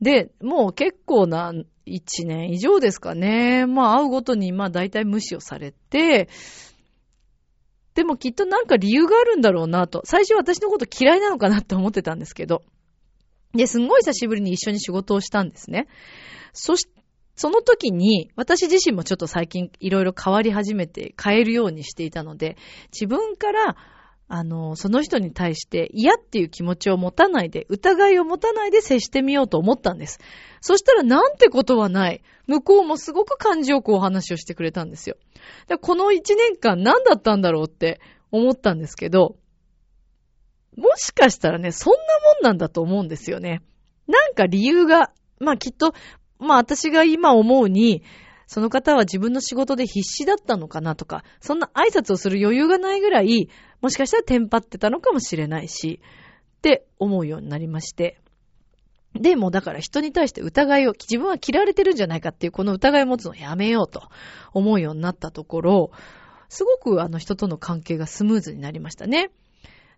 [0.00, 1.52] で、もう結構な
[1.86, 3.66] 1年以上ですかね。
[3.66, 6.28] まあ会うごとにまあ大体無視をされて、
[7.94, 10.02] でもきっとなんか理由があるんだろうなと。
[10.04, 12.62] 最初私のこと嫌いなのかなって思ってたんですけど。
[13.54, 15.88] で、すんごい久しぶりに一緒に仕事をしたんですね。
[16.54, 16.88] そし、
[17.36, 22.56] その時に、私自身もちょっと最近いろいろ変わり始めて変えるようにしていたので、
[22.92, 23.76] 自分から
[24.34, 30.20] あの、その人に対して嫌っていう気持ちを持たないで、疑いを持たないで接してみようと思ったんです。
[30.62, 32.22] そしたらなんてことはない。
[32.46, 35.16] 向こうもすごく感じよくお話をしてくれたんですよ。
[35.68, 39.36] でこの一年間何だったんだろうって思ったんですけど、
[40.78, 43.60] もしかしたらね、そんなもんなんだと思うんですよね。
[44.06, 45.92] なんか理由が、まあきっと、
[46.38, 48.02] まあ私が今思うに、
[48.52, 53.48] その方は自分の仕事で必死だったのかなとか、そんな挨拶をする余裕がないぐらい、
[53.80, 56.02] もしかしたらテンパってたのかもしれないし、
[56.58, 58.20] って思うようになりまして。
[59.14, 64.02] で、もだから人に対して疑いを、自分は嫌われてるんじゃないかっていうこの疑いを持つのをやめようと
[64.52, 65.90] 思うようになったところ、
[66.50, 69.30] すごくあの人との関係がスムーズになりましたね。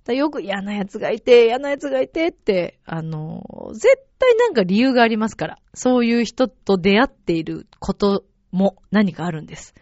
[0.07, 8.23] よく嫌な奴がいて、嫌な奴がいてって、あの、絶対なんか理由がありますから、そういう人と出会っていること
[8.55, 9.75] も何かあるんです。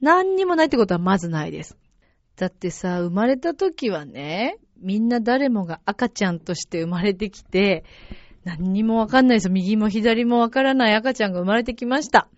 [0.00, 1.76] 何にもないってことはまずないです。
[2.36, 7.84] だってさ、生まれた時はね、みんな誰もが赤ちゃんとして生まれてきて、
[8.44, 9.52] 何にもわかんないですよ。
[9.52, 12.28] 右も左もわからない赤ちゃんが生まれてきました。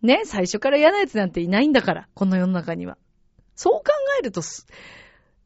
[0.00, 2.98] ね、最初から嫌な奴なんていないんだから、この世の中には。
[3.54, 3.84] そう考
[4.20, 4.40] えると、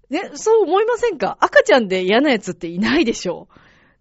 [0.08, 1.36] ね、そう思いませんか？
[1.40, 3.48] 赤ちゃんで嫌な奴っていないでしょ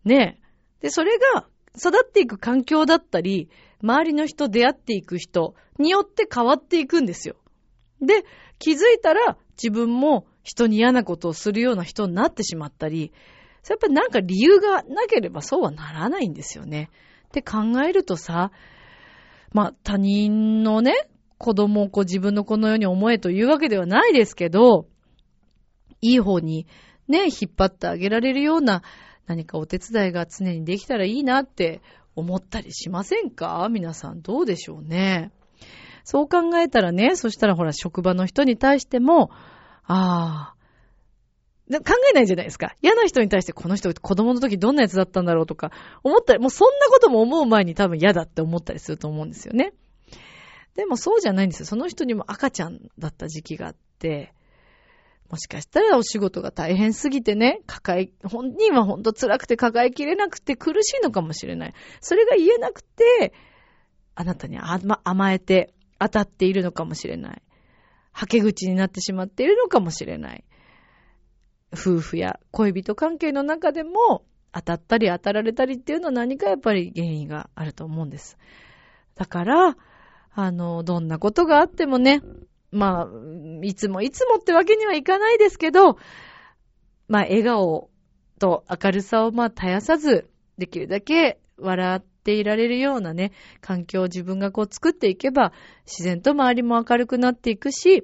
[0.05, 0.07] う。
[0.07, 0.39] ね。
[0.79, 3.49] で、それが育っていく環境だったり、
[3.85, 7.35] 周りの人出会っていく人によって変わっていくんですよ。
[8.01, 8.23] で、
[8.57, 13.13] 気づいたら自分も人に嫌なことをするような人になってしまったり、
[13.69, 16.89] やっぱりなんか理由がなければそうはならないんですよね。
[17.27, 18.51] って考えるとさ、
[19.53, 24.87] まあ他人のね、子供をこう自分のこの世に思えというわけではないですけど、
[26.01, 26.65] いい方に
[27.07, 28.81] ね、引っ張ってあげられるような
[29.27, 31.81] 何かお手伝いが常にできたらいいなって
[32.15, 33.67] 思ったりしませんか？
[33.69, 35.31] 皆さんどうでしょうね？
[36.03, 39.31] そう考えたらね、そしたらほら職場の人に対しても、
[39.83, 40.55] ああ、
[41.67, 42.75] 考えないじゃないですか。
[42.81, 45.71] 嫌な人に対してこの人子供の時どんなやつだったんだろうとか
[46.03, 49.73] 思ったり、もうそんなことも思う前に多分嫌だって思ったりすると思うんですよね。
[50.75, 51.65] でもそうじゃないんですよ。
[51.65, 54.33] その人にも赤ちゃんだった時期があって、
[55.35, 61.73] もしかしたらお仕事が大変すぎてね、抱え、本人は本当辛くて抱えきれなくて苦しいのかもしれない。
[61.99, 63.33] それが言えなくて、
[64.15, 67.41] あなたに甘甘えて当たっているのかもしれない。
[68.13, 70.45] はけ口になってしまっているのかもしれない。
[71.73, 78.37] 夫婦や恋人関係の中でも当たったり当たられたりっていうのは何かやっぱり原因があると思うんです。
[79.15, 79.75] だから、
[80.33, 82.21] あの、どんなことがあってもね、
[82.75, 85.97] まあ、いつもいつもってわけにはいかないですけど、
[87.07, 87.89] まあ、笑顔
[88.39, 95.53] と明るさをまあ絶やさず、できるだけ笑っていられるようなね、環境を自分がこう作っていけば、
[95.85, 98.03] 自然と周りも明るくなっていくし、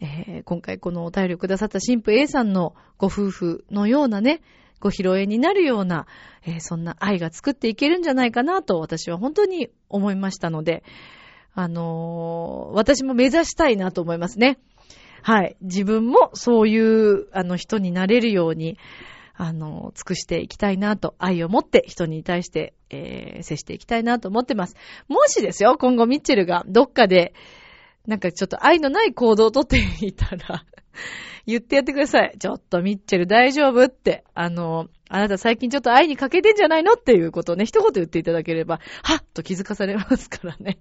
[0.00, 4.40] えー今回このお便りをくださった神父 A さんのご夫婦のようなね、
[4.80, 6.06] ご披露宴になるような、
[6.46, 10.82] えーそんな愛が作っていけるんじゃないかなと私は本当に思いましたので、
[11.58, 14.60] あのー私も目指したいなと思いますね。
[15.22, 15.56] はい。
[15.60, 18.78] 自分もそういう、あの、人になれるように、
[19.34, 24.76] あの、尽くしていきたいなと、愛を持って人に対して、えー接していきたいなと思ってます。
[25.08, 27.34] もしですよ、今後ミッチェルがどっかで、
[28.06, 30.64] なんかちょっと愛のない行動をとっていたら、
[31.44, 32.36] 言ってやってください。
[32.38, 40.78] ちょっとミッチェル大丈夫って、あの、あなた最近ちょっと愛に欠けてんじゃないのっていうことをね、一言言っていただければ、はっと気づかされますからね。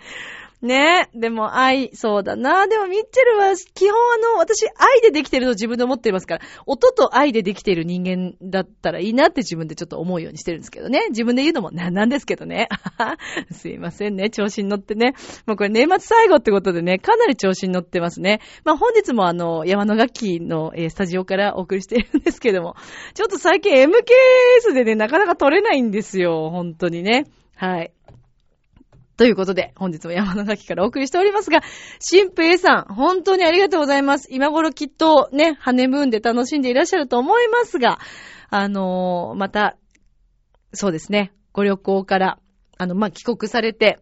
[0.62, 1.18] ねえ。
[1.18, 2.66] でも愛、そうだな。
[2.66, 11.06] でもミッチェルは基本あの、私愛でできてると自分で思っていますから、音と愛でできている人間だったらいいなって自分でちょっと思うようにしてるんですけどね。
[11.08, 12.68] 自分で言うのもなんなんですけどね。
[13.52, 14.28] すいませんね。
[14.28, 15.14] 調子に乗ってね。
[15.46, 18.40] もうこれ年末最後ってことでね、かなり調子に乗ってますね。
[18.64, 22.76] まあ本日もあの、山の楽器の、えスタジオからお送りしているんですけども、
[23.14, 26.50] ちょっと最近 MKS でね、なかなか撮れないんですよ。
[26.50, 27.24] 本当にね。
[27.56, 27.92] はい。
[29.20, 31.60] ということで、本日も山の垣からお送りしておりますが、
[31.98, 34.28] 新婦 A さん、本当にありがとうございます。
[34.30, 37.98] 今頃きっとね、ハネムーンで楽しんでいらっしゃると思いますが、
[38.48, 39.76] あのーまた、
[40.72, 42.38] そうですね、ご旅行から、
[42.78, 43.98] あの、まあ、帰国されて、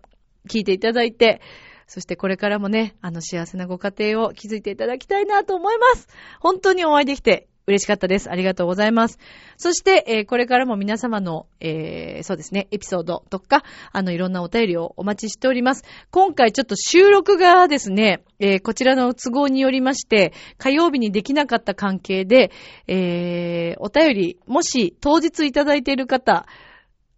[0.49, 1.41] 聞いていただいて、
[1.89, 6.07] そしてこれからもね、あの、幸せなご家庭を築いていただきたいなと思います。
[6.39, 8.31] 本当にお会いできて嬉しかったです。
[8.31, 9.19] ありがとうございます。
[9.59, 15.85] そして、えーこれからも皆様の、えーそうですね、エピソードとか、あの、いろんなお便りをお待ちしております。
[16.11, 22.51] 今回ちょっと収録がですね、えーこちらの都合によりまして、火曜日にできなかった関係で、
[22.87, 26.47] えお便り、もし当日いただいている方、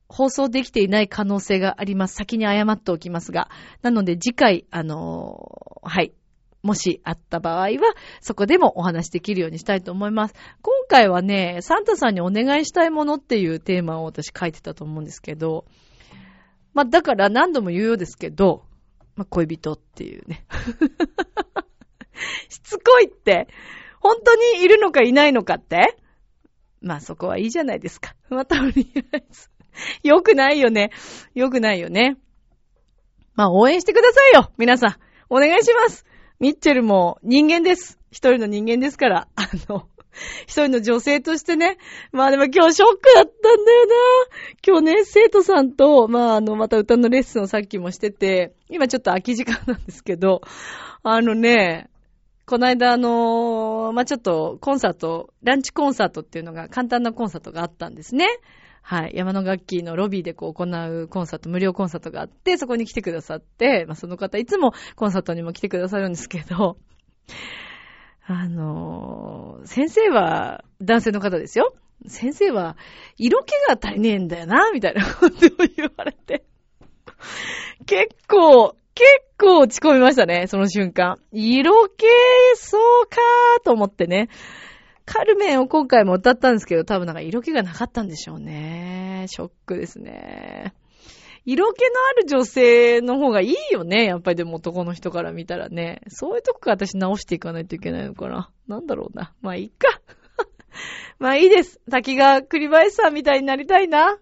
[0.09, 2.17] 放送できていない可能性があります。
[2.17, 3.49] 先に謝っておきますが。
[3.83, 6.13] なので次回、あのはい。
[6.63, 7.79] もしあった場合は、
[8.21, 10.35] そこでもお話できるようにしたいと思います。
[10.63, 15.65] 今回はね、サンタさんにお願いしたいものっていうテーマを私書いてたと思うんですけど、
[16.75, 18.65] まあ、だから何度も言うようですけど、
[19.17, 20.45] まあ、恋人っていうね。
[22.49, 23.49] しつこいって、
[24.01, 25.97] 本当にいるのかいないのかって
[26.81, 28.15] まあそこはいいじゃないですか。
[28.31, 29.51] まあとりあえず。
[30.03, 30.91] よくないよね。
[31.35, 32.17] よくないよね。
[33.35, 34.97] まあ応援してくださいよ皆さん。
[35.29, 36.07] お願いします。
[36.41, 37.99] ミッチェルも人間です。
[38.11, 39.87] 一人の人間ですから、あの、
[40.47, 41.77] 一人の女性としてね。
[42.13, 43.95] まあでも今日ショックだったんだよな。
[44.67, 50.41] 今日ね、生徒さんと、まああの、また歌のレッスンをさっきもしてて、今ちょっと空き時間なんですけど、
[51.03, 51.91] あのね、
[52.47, 58.27] この間あのまあちょっとコンサート、ランチコンサートっていうのが、簡単なコンサートがあったんですね。
[58.91, 59.13] はい。
[59.15, 66.77] 山の楽器のロビーでこう行うコンサート、無料コンサートがあって、そこに来てくださって、まあその方いつもコンサートにも来てくださるんですけど、
[68.27, 71.73] あのー、先生は男性の方ですよ。
[72.09, 72.77] 先生は
[73.17, 76.43] 色気が足りねえんだよな、みたいなことを言われて。
[77.87, 81.17] 結構、結構落ち込みましたね、その瞬間。
[81.31, 82.07] 色気、
[82.57, 84.31] そうかーと思ってね。
[85.13, 89.27] カルメンを今回も歌ったんですけど、多分なんか色気がなかったんでしょうね。
[89.29, 90.73] ショックですね。
[91.45, 91.87] 色気の
[92.17, 94.05] ある女性の方がいいよね。
[94.05, 96.01] やっぱりでも男の人から見たらね。
[96.07, 98.53] そういうとこから私直していかないといけないのかな。
[98.69, 99.35] なんだろうな。
[99.43, 100.01] まあいいか。
[101.19, 101.81] まあいいです。
[101.91, 104.17] 滝川栗林さんみたいになりたいな。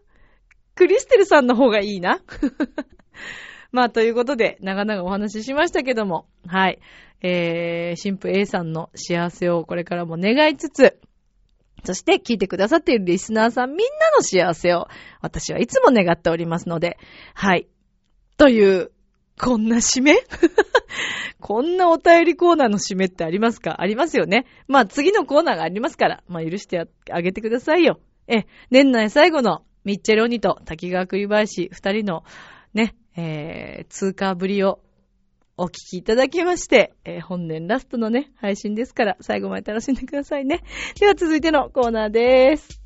[0.75, 2.23] クリステルさんの方がいいな。
[3.71, 6.27] まあということで、長々お話ししましたけども。
[6.47, 6.79] はい。
[7.21, 10.99] えー、神父 A さんの幸せをこれからも願いつつ、
[11.85, 13.85] そして聞いてくださっているリスナーさんみんな
[14.17, 14.89] の幸せを
[15.21, 16.99] 私はいつも願っておりますので、
[17.35, 17.69] はい。
[18.37, 18.91] という、
[19.41, 20.15] こんな締め？
[21.41, 23.81] こんなお便りコーナーの締めってありますか？
[23.81, 24.47] ありますよね。
[24.67, 28.01] まあ次のコーナーがありますから、まあ許してあげてくださいよ。
[28.27, 32.25] え、年内最後のミッチェロニと滝川栗林二人の
[32.75, 34.79] ね、えー、通過ぶりを
[35.57, 40.63] お聞きいただきまして、えー、本年ラストのね、配信ですから、最後まで楽しんでくださいね。
[41.01, 42.78] では続いてのコーナーです。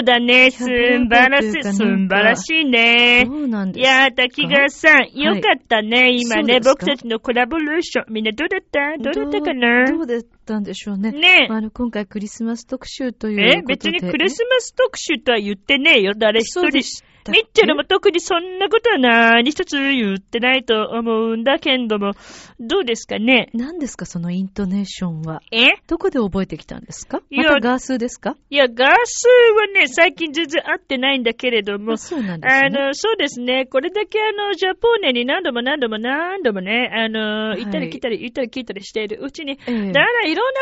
[0.00, 0.50] そうだね。
[0.50, 3.24] すんばらし、すんばらしいね。
[3.26, 6.08] そうなんですいやー、滝川さん、よかったね。
[6.18, 8.04] 今ね、僕たちのコラボレーション。
[8.12, 8.96] みんなどうだった？
[8.98, 9.84] どうだったかな？
[9.90, 11.12] どうだったんでしょうね。
[11.12, 13.58] ねあの、今回クリスマス特集ということで。
[13.58, 16.14] え別にクリスマス特集とは言ってねえよ。
[16.16, 16.82] 誰一人。
[17.24, 17.32] た。
[17.32, 22.12] ミッチェルも特にそんなことは何一つ言ってないと思うんだけども、
[22.58, 23.50] どうですかね？
[23.54, 25.42] 何ですか、そのイントネーションは？
[25.52, 25.80] え？
[25.86, 27.22] どこで覚えてきたんですか？
[27.30, 28.36] いやまたガースですか？
[28.50, 32.60] いや、ガースはね、最近全然会ってないんだけれども、あそうなんですね。
[32.66, 33.66] あの、そうですね。
[33.66, 37.64] これだけあの、ジャポーネに何度も何度も何度もね、あの、い。
[37.64, 39.18] 行ったり来たり、行ったり来たりしている。
[39.22, 39.92] うちに、ええ。
[39.92, 40.60] だらいろんな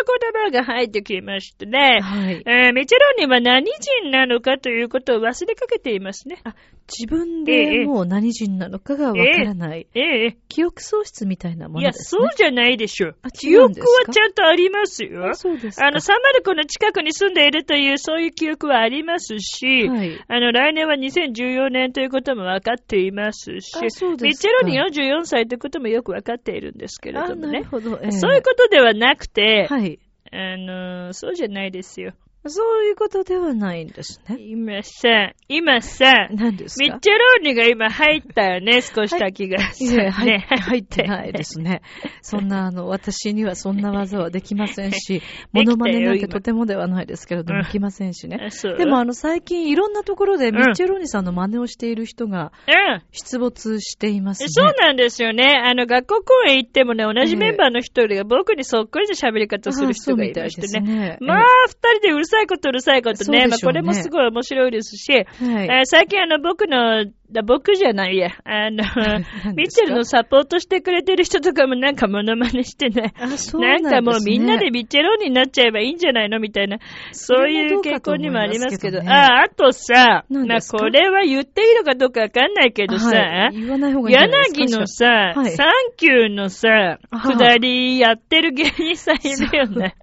[0.52, 2.42] 言葉が入ってきましてね、はい。
[2.46, 3.64] えーメチェロンには何
[4.02, 6.38] 人なのかということを忘れかけていますね。
[6.48, 6.56] あ、
[6.88, 9.86] 自分でもう何人なのかがわからない。
[9.94, 10.36] ええ。
[10.48, 12.20] 記憶喪失みたいなもいや、のですね。
[12.22, 13.30] そうじゃないでしょあ。
[13.30, 15.34] 記憶はちゃんとありますよあ。
[15.34, 15.86] そうですか。
[15.86, 20.18] あの、サンマルコの近くに住んでいるという、そういう記憶はありますし、はい。
[20.28, 27.52] あの、来年は2014年ということも分かっていますし、あそうミですかッチェロニ44歳ということもよく分かっているんですけれあ、どもね。
[27.52, 27.98] なるほど。
[28.02, 29.98] ええそういうことではなくて、はい。
[30.32, 32.12] あの、そうじゃないですよ。
[32.46, 34.36] そういうことではないんですね。
[34.40, 36.84] 今さ、今さ、何ですか？
[36.84, 40.10] ミッチェローニが今入ったよね、少した気がすいや、る。
[40.12, 41.82] 入ね入ってないですね。
[42.22, 45.20] そんな、あの、私にはそんな技はできませんし、
[45.52, 48.48] モノマネなんて今とてもではないですけれども、うんできませんしね。
[48.78, 53.02] でも、あの、最近いろんなところでんミッチェローニさんの真似をしている人がうん。
[53.12, 54.48] 出没していますね。
[54.48, 55.60] そうなんですよね。
[55.62, 61.18] あの、学校公演行ってもね、同じメンバーの一人が僕にそっくりな喋り方する人がいましてね。
[61.20, 63.40] まあ、二人でうるさいことうるさいことね。
[63.40, 63.46] ね。
[63.48, 65.24] まあ、これもすごい面白いですし、はい。
[65.24, 68.84] えー最近あの、僕の、だ僕じゃないや、あの、
[69.54, 73.12] ミッチェルのサポートしてくれてる人とかもなんかモノマネしてね。
[73.20, 76.40] あ、そうななんんです、ね、かもうみんなでミッチェローニになっちゃえばいいんじゃないの？
[76.40, 76.78] みたいな、
[77.12, 79.02] そういう傾向にもありますけど。
[79.02, 79.10] ね。
[79.10, 83.56] あ、あとさ、まあこれは言っていいのかどうかわかんないけどさ、はい。
[83.56, 85.06] 柳のさ、
[85.36, 85.50] はい。
[85.50, 87.18] サンキューのさ、はあ。
[87.36, 89.18] 下りやってる芸人さんい
[89.50, 89.96] るよね。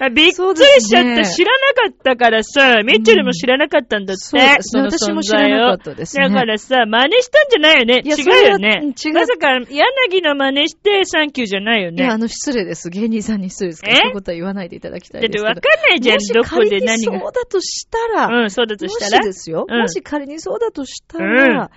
[0.00, 4.20] あ びっくりしちゃった、ね知らなかったからさ、ミッチェルも知らなかったんだって。
[4.20, 8.02] そうですねの私も知らなかったですねだからさ、真似したんじゃないよね。
[8.04, 8.94] 違うよね。
[9.04, 12.22] 違うまさか、柳の真似してサンキューじゃないよいや、あね。
[12.22, 12.90] の、失礼です。
[12.90, 13.94] 芸人さんに失礼ですから。
[13.94, 13.96] え？
[13.96, 15.44] そういうことは言わないでいただきたいですけど。
[15.44, 17.12] だってわかんないじゃん、どこ仮にで何が。
[17.20, 19.22] そうだとしたら、うん、そうだともしたら？
[19.22, 21.70] しですよ、うんもし仮にそうだとしたら、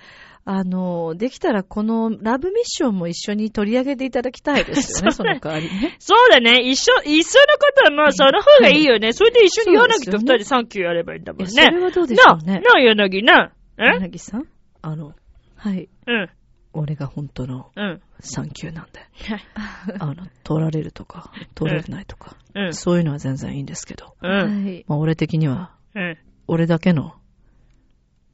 [0.44, 5.96] あの、できたらこのラブミッションも一緒に取り上げていただきたいですよね、 そその代わりね。
[6.00, 6.60] そうだね。
[6.68, 9.12] 一緒、一緒のことはもうその方がいいよね。
[9.12, 11.52] それで一緒に柳と二人でサンキューやればいいんだもんね。
[11.52, 12.60] いやそれはどうでしょうね。
[12.60, 13.52] な、な、柳な。
[13.78, 14.48] え柳さん？
[14.82, 15.14] あの、
[15.56, 15.88] はい。
[16.08, 16.28] うん、
[16.72, 18.00] 俺が本当のうん。
[18.20, 19.00] サンキューなんで。
[19.00, 19.44] はい
[19.98, 24.14] あの、取られるとか、取られないとか、うん、そういうのは全然いいんですけど。
[24.22, 24.84] うん、い。
[24.86, 26.18] まあ、俺的には、うん。
[26.46, 27.14] 俺だけの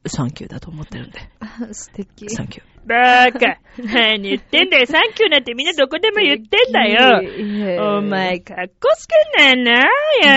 [0.05, 1.19] サンキューだと思ってるんで。
[1.73, 2.29] 素敵。
[2.29, 2.65] サンキュー。
[2.85, 3.59] バーカ。
[3.77, 4.85] 何言ってんだよ。
[4.85, 7.21] サンキューなんてみんなどこでも言ってんだよ。
[7.21, 9.85] よお前、かっこつけないな、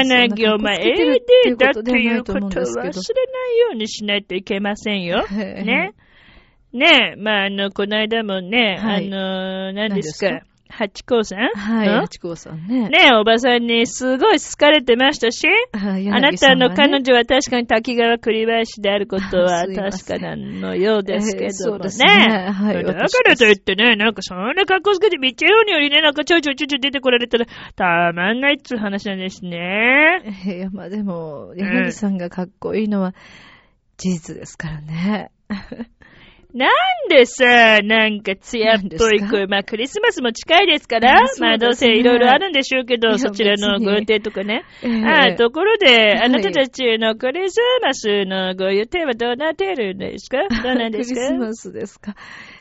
[0.05, 0.49] 柳。
[0.49, 3.01] お前、AD だっていうこことを忘れないよ
[3.73, 5.25] うにしないといけませんよ。
[5.31, 5.93] ね。
[6.73, 10.41] ねえ、まあ、あの、この間もね、はいあの、何ですか？
[10.73, 11.39] 八甲さん？
[11.55, 12.01] はい、うん？
[12.01, 12.89] 八甲さんね。
[12.89, 16.89] ねえ、おばさんにすごい好かれてましたし、はいあなたの彼。
[16.93, 21.47] 柳女は確かに滝川栗林であることは 確かなのようですけどもね。
[21.47, 22.07] えーそうですね
[22.53, 27.47] はいだからといってね、なんかそんな格好つけてビッチェローニよりね、なんかちょいちょいちょいちょい出てこられたら
[27.77, 33.15] たまんないっつう話なんですねいや、まあでも、柳さんがかっこいいのは
[33.99, 35.31] 事実ですからね。
[36.55, 41.29] なんでさ、なんか艶っぽい声、まあクリスマスも近いですから、ね。
[41.41, 44.65] まあどうせいろいろあるんでしょうけど、そちらのご予定とかね。
[44.83, 46.23] ええああ、ところで、はい。
[46.25, 50.39] あなたたちのクリスマスのご予定はどうなってるんですか？
[50.63, 51.21] どうなんですか？
[51.21, 52.15] クリスマスですか？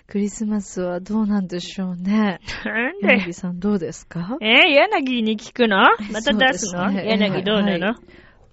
[0.08, 2.40] クリスマスはどうなんでしょうね。
[2.66, 3.24] なんで？
[3.26, 4.38] 柳さんどうですか？
[4.42, 5.78] えー、柳に聞くの？
[6.12, 6.90] また出すの？
[6.92, 7.06] ね。
[7.08, 8.00] 柳どうなの、は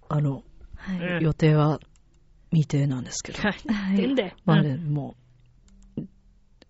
[0.08, 0.42] あの、
[0.76, 0.98] はい。
[0.98, 1.22] うん。
[1.24, 1.78] 予定は
[2.50, 3.38] 未定なんですけど。
[3.66, 4.32] 何言ってんだよ。
[4.44, 5.27] まあね、もう、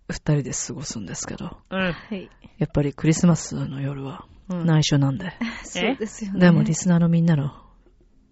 [0.08, 1.58] 二人で過ごすんですけど。
[1.70, 1.80] うん。
[1.80, 1.92] うん。
[1.92, 2.30] はい。
[2.58, 5.32] やっぱりクリスマスの夜はうん内緒なんで。
[5.64, 6.40] そうですよね。
[6.40, 7.52] でもリスナーのみんなの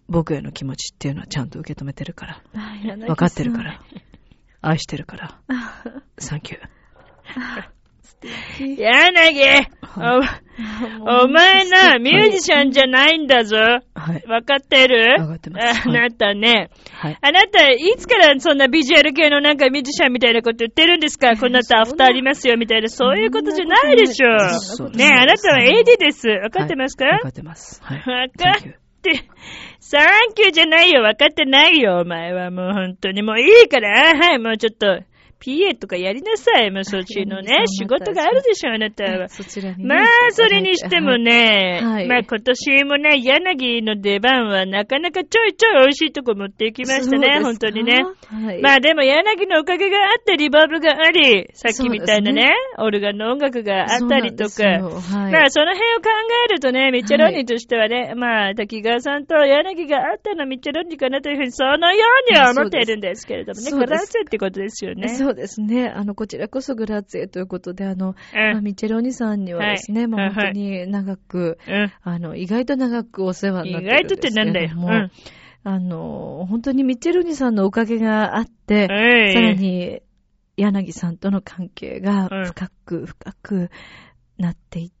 [0.09, 2.41] 僕への気持ちっていうのはちゃんと受け止めてるから。
[2.53, 3.63] 分分かってるか。
[3.63, 3.81] ら。
[4.61, 5.39] 愛してるから。
[6.17, 6.67] サンキュー。
[8.77, 9.67] 柳
[11.05, 13.57] おお前な、 ミュージシャンじゃないんだぞ。
[14.07, 14.23] はい。
[14.27, 15.15] わかってる？
[15.19, 16.69] わかってますあなたね。
[16.91, 17.17] はい。
[17.21, 21.35] あなた、いつからそんなビジュアル系のなんかミュージシャンみたいなこと言ってるんですか？
[21.35, 24.49] こんなとアフターありますよみたいな、そういうことじゃないでしょ。
[24.59, 26.27] そうねえ、あなたは AD です。
[26.27, 27.81] わかってますか、わかってます。
[27.83, 27.97] はい。
[27.97, 28.61] わかっ
[29.01, 29.25] て、
[29.79, 31.01] サンキューじゃないよ。
[31.01, 32.01] わかってないよ。
[32.01, 33.21] お前はもう本当に。
[33.21, 34.17] もういいから。
[34.17, 35.03] はい、もうちょっと。
[35.39, 36.71] PA とかやりなさい。
[36.71, 39.29] もうそっちのね、仕事があるでしょ、あなたは。
[39.29, 39.83] そちらにね。
[39.85, 48.03] まあ、それにしてもね、はいまあ今年もね、柳の出番はなかなかちょいちょい美味しいとこ持っていきましたね、本当にね。
[48.27, 48.61] はい。
[48.61, 56.09] まあでも柳のおかげがあってリバーブがあり、さっきみたいなね、オルガンの音楽があったりとか、はいまあその辺を考
[56.49, 65.07] えるとね、ミッチェロニーとしてはね、まあ滝川さんと柳があったのミッチェロニーかなというふうにそのようには思っているんですけれどもね、そうですグラッツェってことですよね。
[65.27, 65.89] そうですね。
[65.89, 71.91] あの、こちらこそグラッツェということで、あの、うんまあミチェロニさんにはですね、はいまあ本当に長く、うん。
[72.01, 74.67] あの、意外と長くお世話に意なってるん外とってですけなんだよ。
[74.69, 75.11] れども、うん。
[75.63, 80.01] あの、本当にミチェロニさんのおかげがあって、はいさらに、
[80.55, 83.69] 柳さんとの関係がうん深く深く
[84.37, 84.96] なっていった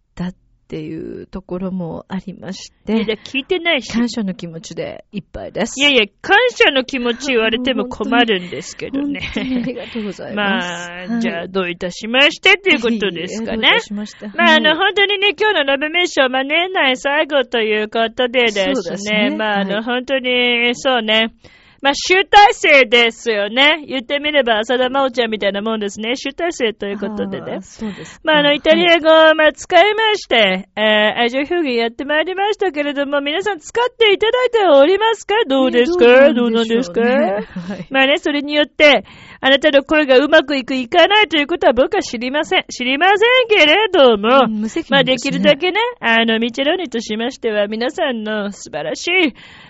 [0.67, 3.89] っっていうところもありましいやて、聞いてないし。
[3.89, 5.79] 感謝の気持ちでいっぱいです。
[5.79, 9.21] いやいや、感謝の気持ち言われても困るんですけどね。
[9.37, 10.89] ありがとうございます。
[11.09, 13.79] まあ、じゃあ、どういたしましてっていうことですかね。
[13.79, 21.33] しましてまあ、あの、はい本当にね、今日のラブメッション、まあ、年内最後ということでですね、ねまあ、あの、はい本当に、そうね、
[21.81, 23.83] まあ、集大成ですよね。
[23.87, 26.15] 言ってみれば、浅田真央ちゃんみたいなもんですね。
[26.15, 27.59] 集大成ということでね。
[27.61, 28.19] そうです。
[28.23, 35.35] まあ、あの、イタリはいア語を、まあ、使いまして、えー、愛情表現やってまいりましたけれども、皆さん使っていただいておりますか？
[35.47, 36.33] どうですか？
[36.33, 37.87] どうなんですか、はい。
[37.89, 39.03] まあね、それによって、
[39.39, 42.63] あなたの声がうまくいく、いかないということは僕は知りません。
[42.69, 49.11] 知りませんけれども、うん無責まあできるだけね、あの、ミチェロニとしましては、皆さんの素晴らしい、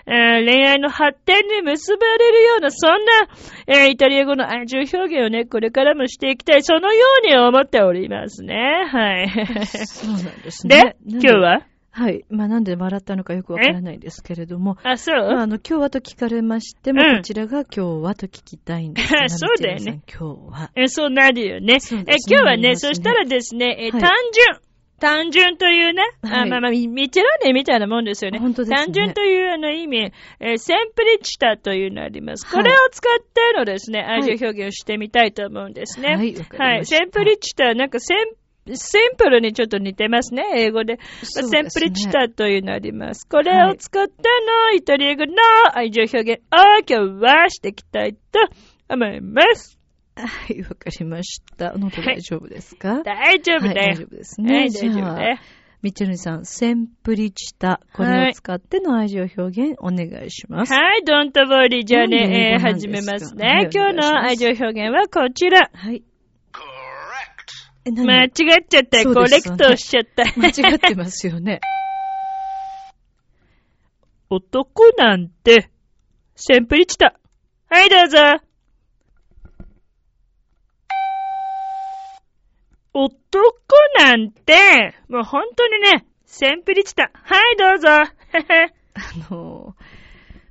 [0.06, 3.28] えー恋愛の発展に結ばれるような、そんな、
[3.66, 8.54] えーイタリア語の愛情表現をね、これからもしていきたい、そのように思っておりますね。
[8.90, 9.66] はい。
[9.66, 11.66] そうなんですねで。、今日は？
[11.90, 12.24] はい。
[12.30, 20.70] まあ、なんで笑ったのかよくわからないんですけれども、あ、そう、まあ、あの、今日はと聞かれましても、うんこちらが今日はと聞きたいんですそうだよね今日は。
[20.76, 21.74] えそうなるよね。
[21.74, 24.67] ね今日はね、ねそしたらですね、えはい単純。
[25.00, 28.38] 単純というね、あはいまあまあ、ミミチェラーネみたいなもんですよね。
[28.38, 32.46] 本当ですね単純というあの意味、えーセンプリチタというのあります。
[32.46, 36.16] はいこれを使ってのですね、愛情表現をしてみたいと思うんですね。
[36.16, 36.86] はいはい。
[36.86, 40.96] センプリチタ、なんかセン、シンプルにちょっと似てますね、英語で。
[40.96, 43.26] ですねセンプリチタというのあります。
[43.28, 44.12] これを使って
[44.46, 45.32] のイタリア語の
[45.74, 48.40] 愛情表現を今日はしていきたいと
[48.88, 49.77] 思います。
[50.26, 51.72] はい、わかりました。
[51.76, 53.94] 喉大丈夫ですか、大丈夫はい、だよ。
[53.94, 54.54] 大丈夫ですね。
[54.54, 55.38] はい、じゃあ大丈夫だよ。
[55.80, 57.80] ミッチェルさん、センプリチタ。
[57.92, 60.72] これを使っての愛情表現お願いします。
[60.72, 61.84] はい、ドントボーリー。
[61.84, 63.70] じゃあね、えー始めますはいね。
[63.72, 65.70] 今日の愛情表現はこちら。
[65.72, 66.02] はい。
[67.84, 68.30] 間違っ
[68.68, 69.00] ちゃった。
[69.00, 70.24] よねレクトしちゃった。
[70.36, 71.60] 間違ってますよね。
[74.30, 75.70] 男なんて、
[76.34, 77.14] センプリチタ。
[77.70, 78.47] はい、どうぞ。
[83.00, 83.12] 男
[84.00, 87.12] なんて、もう本当にね、センプリチタ。
[87.12, 87.88] はい、どうぞ。
[87.90, 88.10] あ
[89.30, 89.97] のー、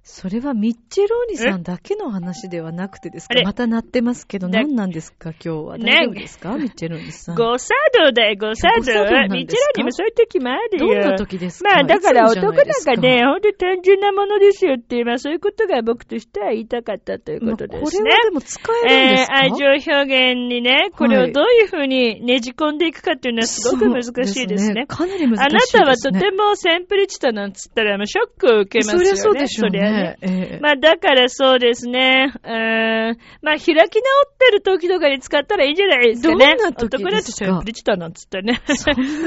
[0.10, 3.36] それはミッチェローニさんだけの話ではなくてですか？
[3.44, 5.32] また鳴ってますけど、だ何なんですか？
[5.32, 5.78] 今日は。
[5.78, 6.58] ね大丈夫ですか？
[6.58, 7.36] ミッチェローニさん。
[7.36, 7.74] 誤作
[8.06, 8.82] 動だよ、誤作動。
[8.82, 9.28] ミチェラ
[9.76, 11.04] にもそういう時もあるよ。
[11.04, 11.70] どんな時ですか？
[11.70, 18.24] まあ、だから男なんかかね、ほんと単純なものですよっていう、まあそういうことが僕としては言いたかったということですねまあこれは。
[18.24, 24.08] でも使えるんですか、えー愛情表現にね、これをどういうふうにねじ込んでいくかっていうのはすごく難し
[24.42, 24.86] いですね。
[24.88, 25.82] かなり難しいあですね。
[25.82, 29.06] なたはとてもセンプリチタなんつったら、ショックを受けますよね。
[29.08, 30.18] そりゃそうでしょうそりゃね。
[30.22, 32.34] ええまあだからそうですね。
[32.44, 33.18] うーん。
[33.42, 33.90] まあ開き直っ
[34.38, 36.56] てる時とかに使ったらいいんじゃないですかね。
[36.56, 37.08] どんな時ですか？
[37.08, 38.62] 男だとセンプリチタなんつってね。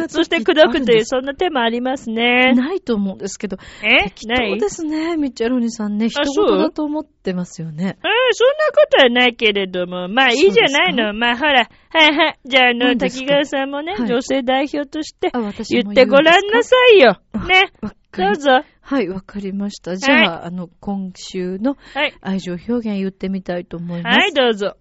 [0.09, 2.53] そして口説くという、あそんな手もありますね。
[2.55, 3.57] ないと思うんですけど。
[3.83, 4.11] え？
[4.27, 6.09] ないですね、ミッチェローニさんね。
[6.09, 6.47] 人そう？
[6.47, 7.99] 事だと思ってますよね。
[8.03, 11.13] うん、そんなことはないけれども、まあいいじゃないの。
[11.15, 12.39] まあほら、はいはい。
[12.45, 17.21] じゃあ、あの、滝川さんもね、はい女性代表として言もってごらんなさいよ。
[17.33, 17.71] あね。
[18.13, 18.65] どうぞ。
[18.81, 19.97] はい、わかりました。
[19.97, 22.15] じゃあ、はあの、今週のはい。
[22.21, 24.19] 愛情表現言ってみたいと思います。
[24.19, 24.77] はい、どうぞ。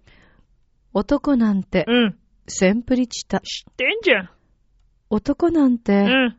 [0.92, 2.18] 男なんて、うん。
[2.48, 3.40] センプリチタ。
[3.40, 4.30] 知ってんじゃん。
[5.08, 6.36] 男なんて、うん。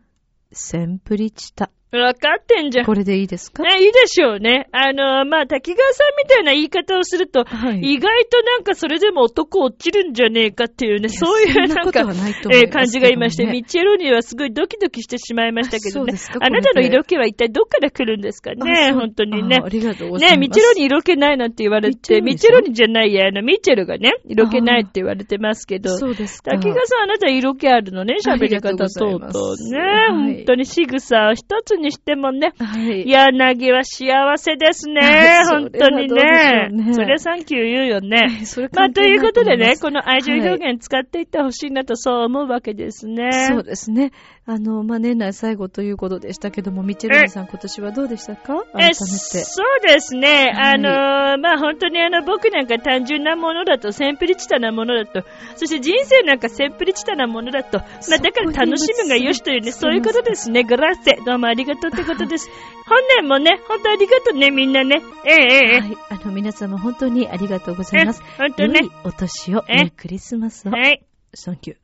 [0.51, 1.71] センプリチタ。
[1.91, 2.85] わかってんじゃん。
[2.85, 3.63] これでいいですか？
[3.63, 4.67] ね、いいでしょうね。
[4.71, 16.13] あの、まあ、滝川さんみたいな言い方をすると、はい意外となんかそれでも男落ちるんじゃねえかっていうね、そういうなんか、えー感じがいまして、ミッチェロにはすごいドキドキしてしまいましたけどね。
[16.39, 19.65] あなたの色気は一体どっから来るんですかね、本当にねあ。
[19.65, 20.35] ありがとうございます。
[20.35, 26.51] ねミッチェロに色気ないなんて言われて、ミッチェロにじゃないや、あの、ミッチェルがね、色気ないって言われてますけど、そうですか。
[26.51, 29.77] 滝川さん、あなた色気あるのね、喋り方等々ね。
[29.77, 33.09] はい本当に仕草を一つにしてもね、はい。
[33.09, 35.01] 柳は幸せですね。
[35.49, 38.41] 本当にねそれサンキュー言うよね。
[38.45, 43.31] それまあ、ということでね、この愛情はい表現使っていってほしいなとそう思うわけですね。
[43.49, 44.11] そうですね。
[44.43, 48.63] あの、まあ、年内最後ということでしたけども、ミッチェルさん今年はどうでしたか？
[48.73, 48.95] 改めえて。
[48.95, 50.51] そうですね。
[50.55, 57.85] はいあのーまあ、本当にあの、僕なんか単純なものだと、センプリチタなものだと、そして人生なんかセンプリチタなものだと、ま
[58.15, 60.63] あ、だから楽しむがよしというね、そういうことですね。
[60.63, 61.19] グラッセ。
[61.23, 62.49] どうもありがとうってことです。
[62.87, 65.03] 本年もね、本当ありがとうね、みんなね。
[65.23, 65.97] ええええええはい。
[66.09, 68.23] あの、皆様本当にありがとうございます。
[68.23, 68.91] え本当ね良い。
[69.05, 70.71] お年を、え良いクリスマスを。
[70.71, 71.03] はい。
[71.35, 71.77] サンキュー。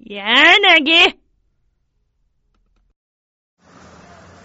[0.00, 0.80] 柳な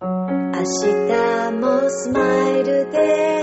[0.00, 3.42] 明日もスマイルで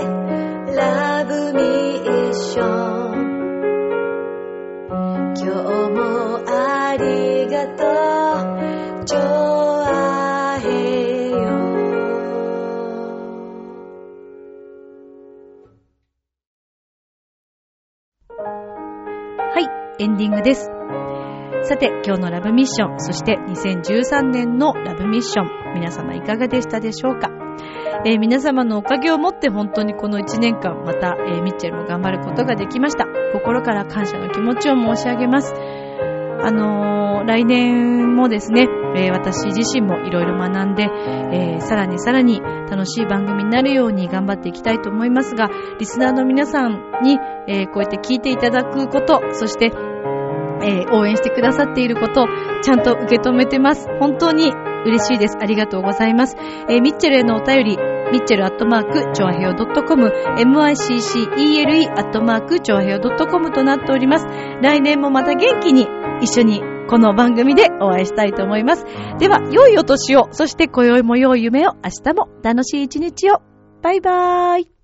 [0.74, 2.64] ラブミーショ
[3.10, 3.16] ン。
[5.36, 5.44] 今日
[5.90, 7.84] もありがと
[9.02, 9.04] う。
[9.04, 11.36] ジョアヘヨ
[19.52, 19.60] は
[19.98, 20.75] い、エンディングです。
[21.68, 27.28] さて、今日のラブミッション、そして2013年のラブミッション、皆様いかがでしたでしょうか？
[28.04, 33.06] えー皆様のおかげをもって本当にこの1年間、また、えーミッチェルも頑張ることができました。
[33.32, 35.54] 心から感謝の気持ちを申し上げます。
[35.54, 36.96] あのー
[37.26, 40.88] 来年もですね、え私自身もいろいろ学んで、
[41.32, 42.40] えさらにさらに
[42.70, 45.50] 楽しい番組になるように頑張っていきたいと思いますが、
[45.80, 49.72] リスナーの皆さんに、えこうやって聞いていただくこと、そして、
[50.62, 52.26] えー応援してくださっていることを
[52.62, 53.88] ちゃんと受け止めてます。
[54.00, 54.52] 本当に
[54.84, 55.36] 嬉しいです。
[55.40, 56.36] ありがとうございます。
[56.68, 57.76] えーミッチェルへのお便り、
[58.12, 64.26] ミッチェルアットマーク、チョアヘオ .com、miccele アットマーク、チョアヘオ .com となっております。
[64.62, 65.88] 来年もまた元気に
[66.20, 68.84] 一緒にこの番組でお会いしたいと思います。
[69.18, 73.40] では、良いお年を、そして今宵も良い夢を、明日も楽しい一日を。
[73.82, 74.75] バイバーイ。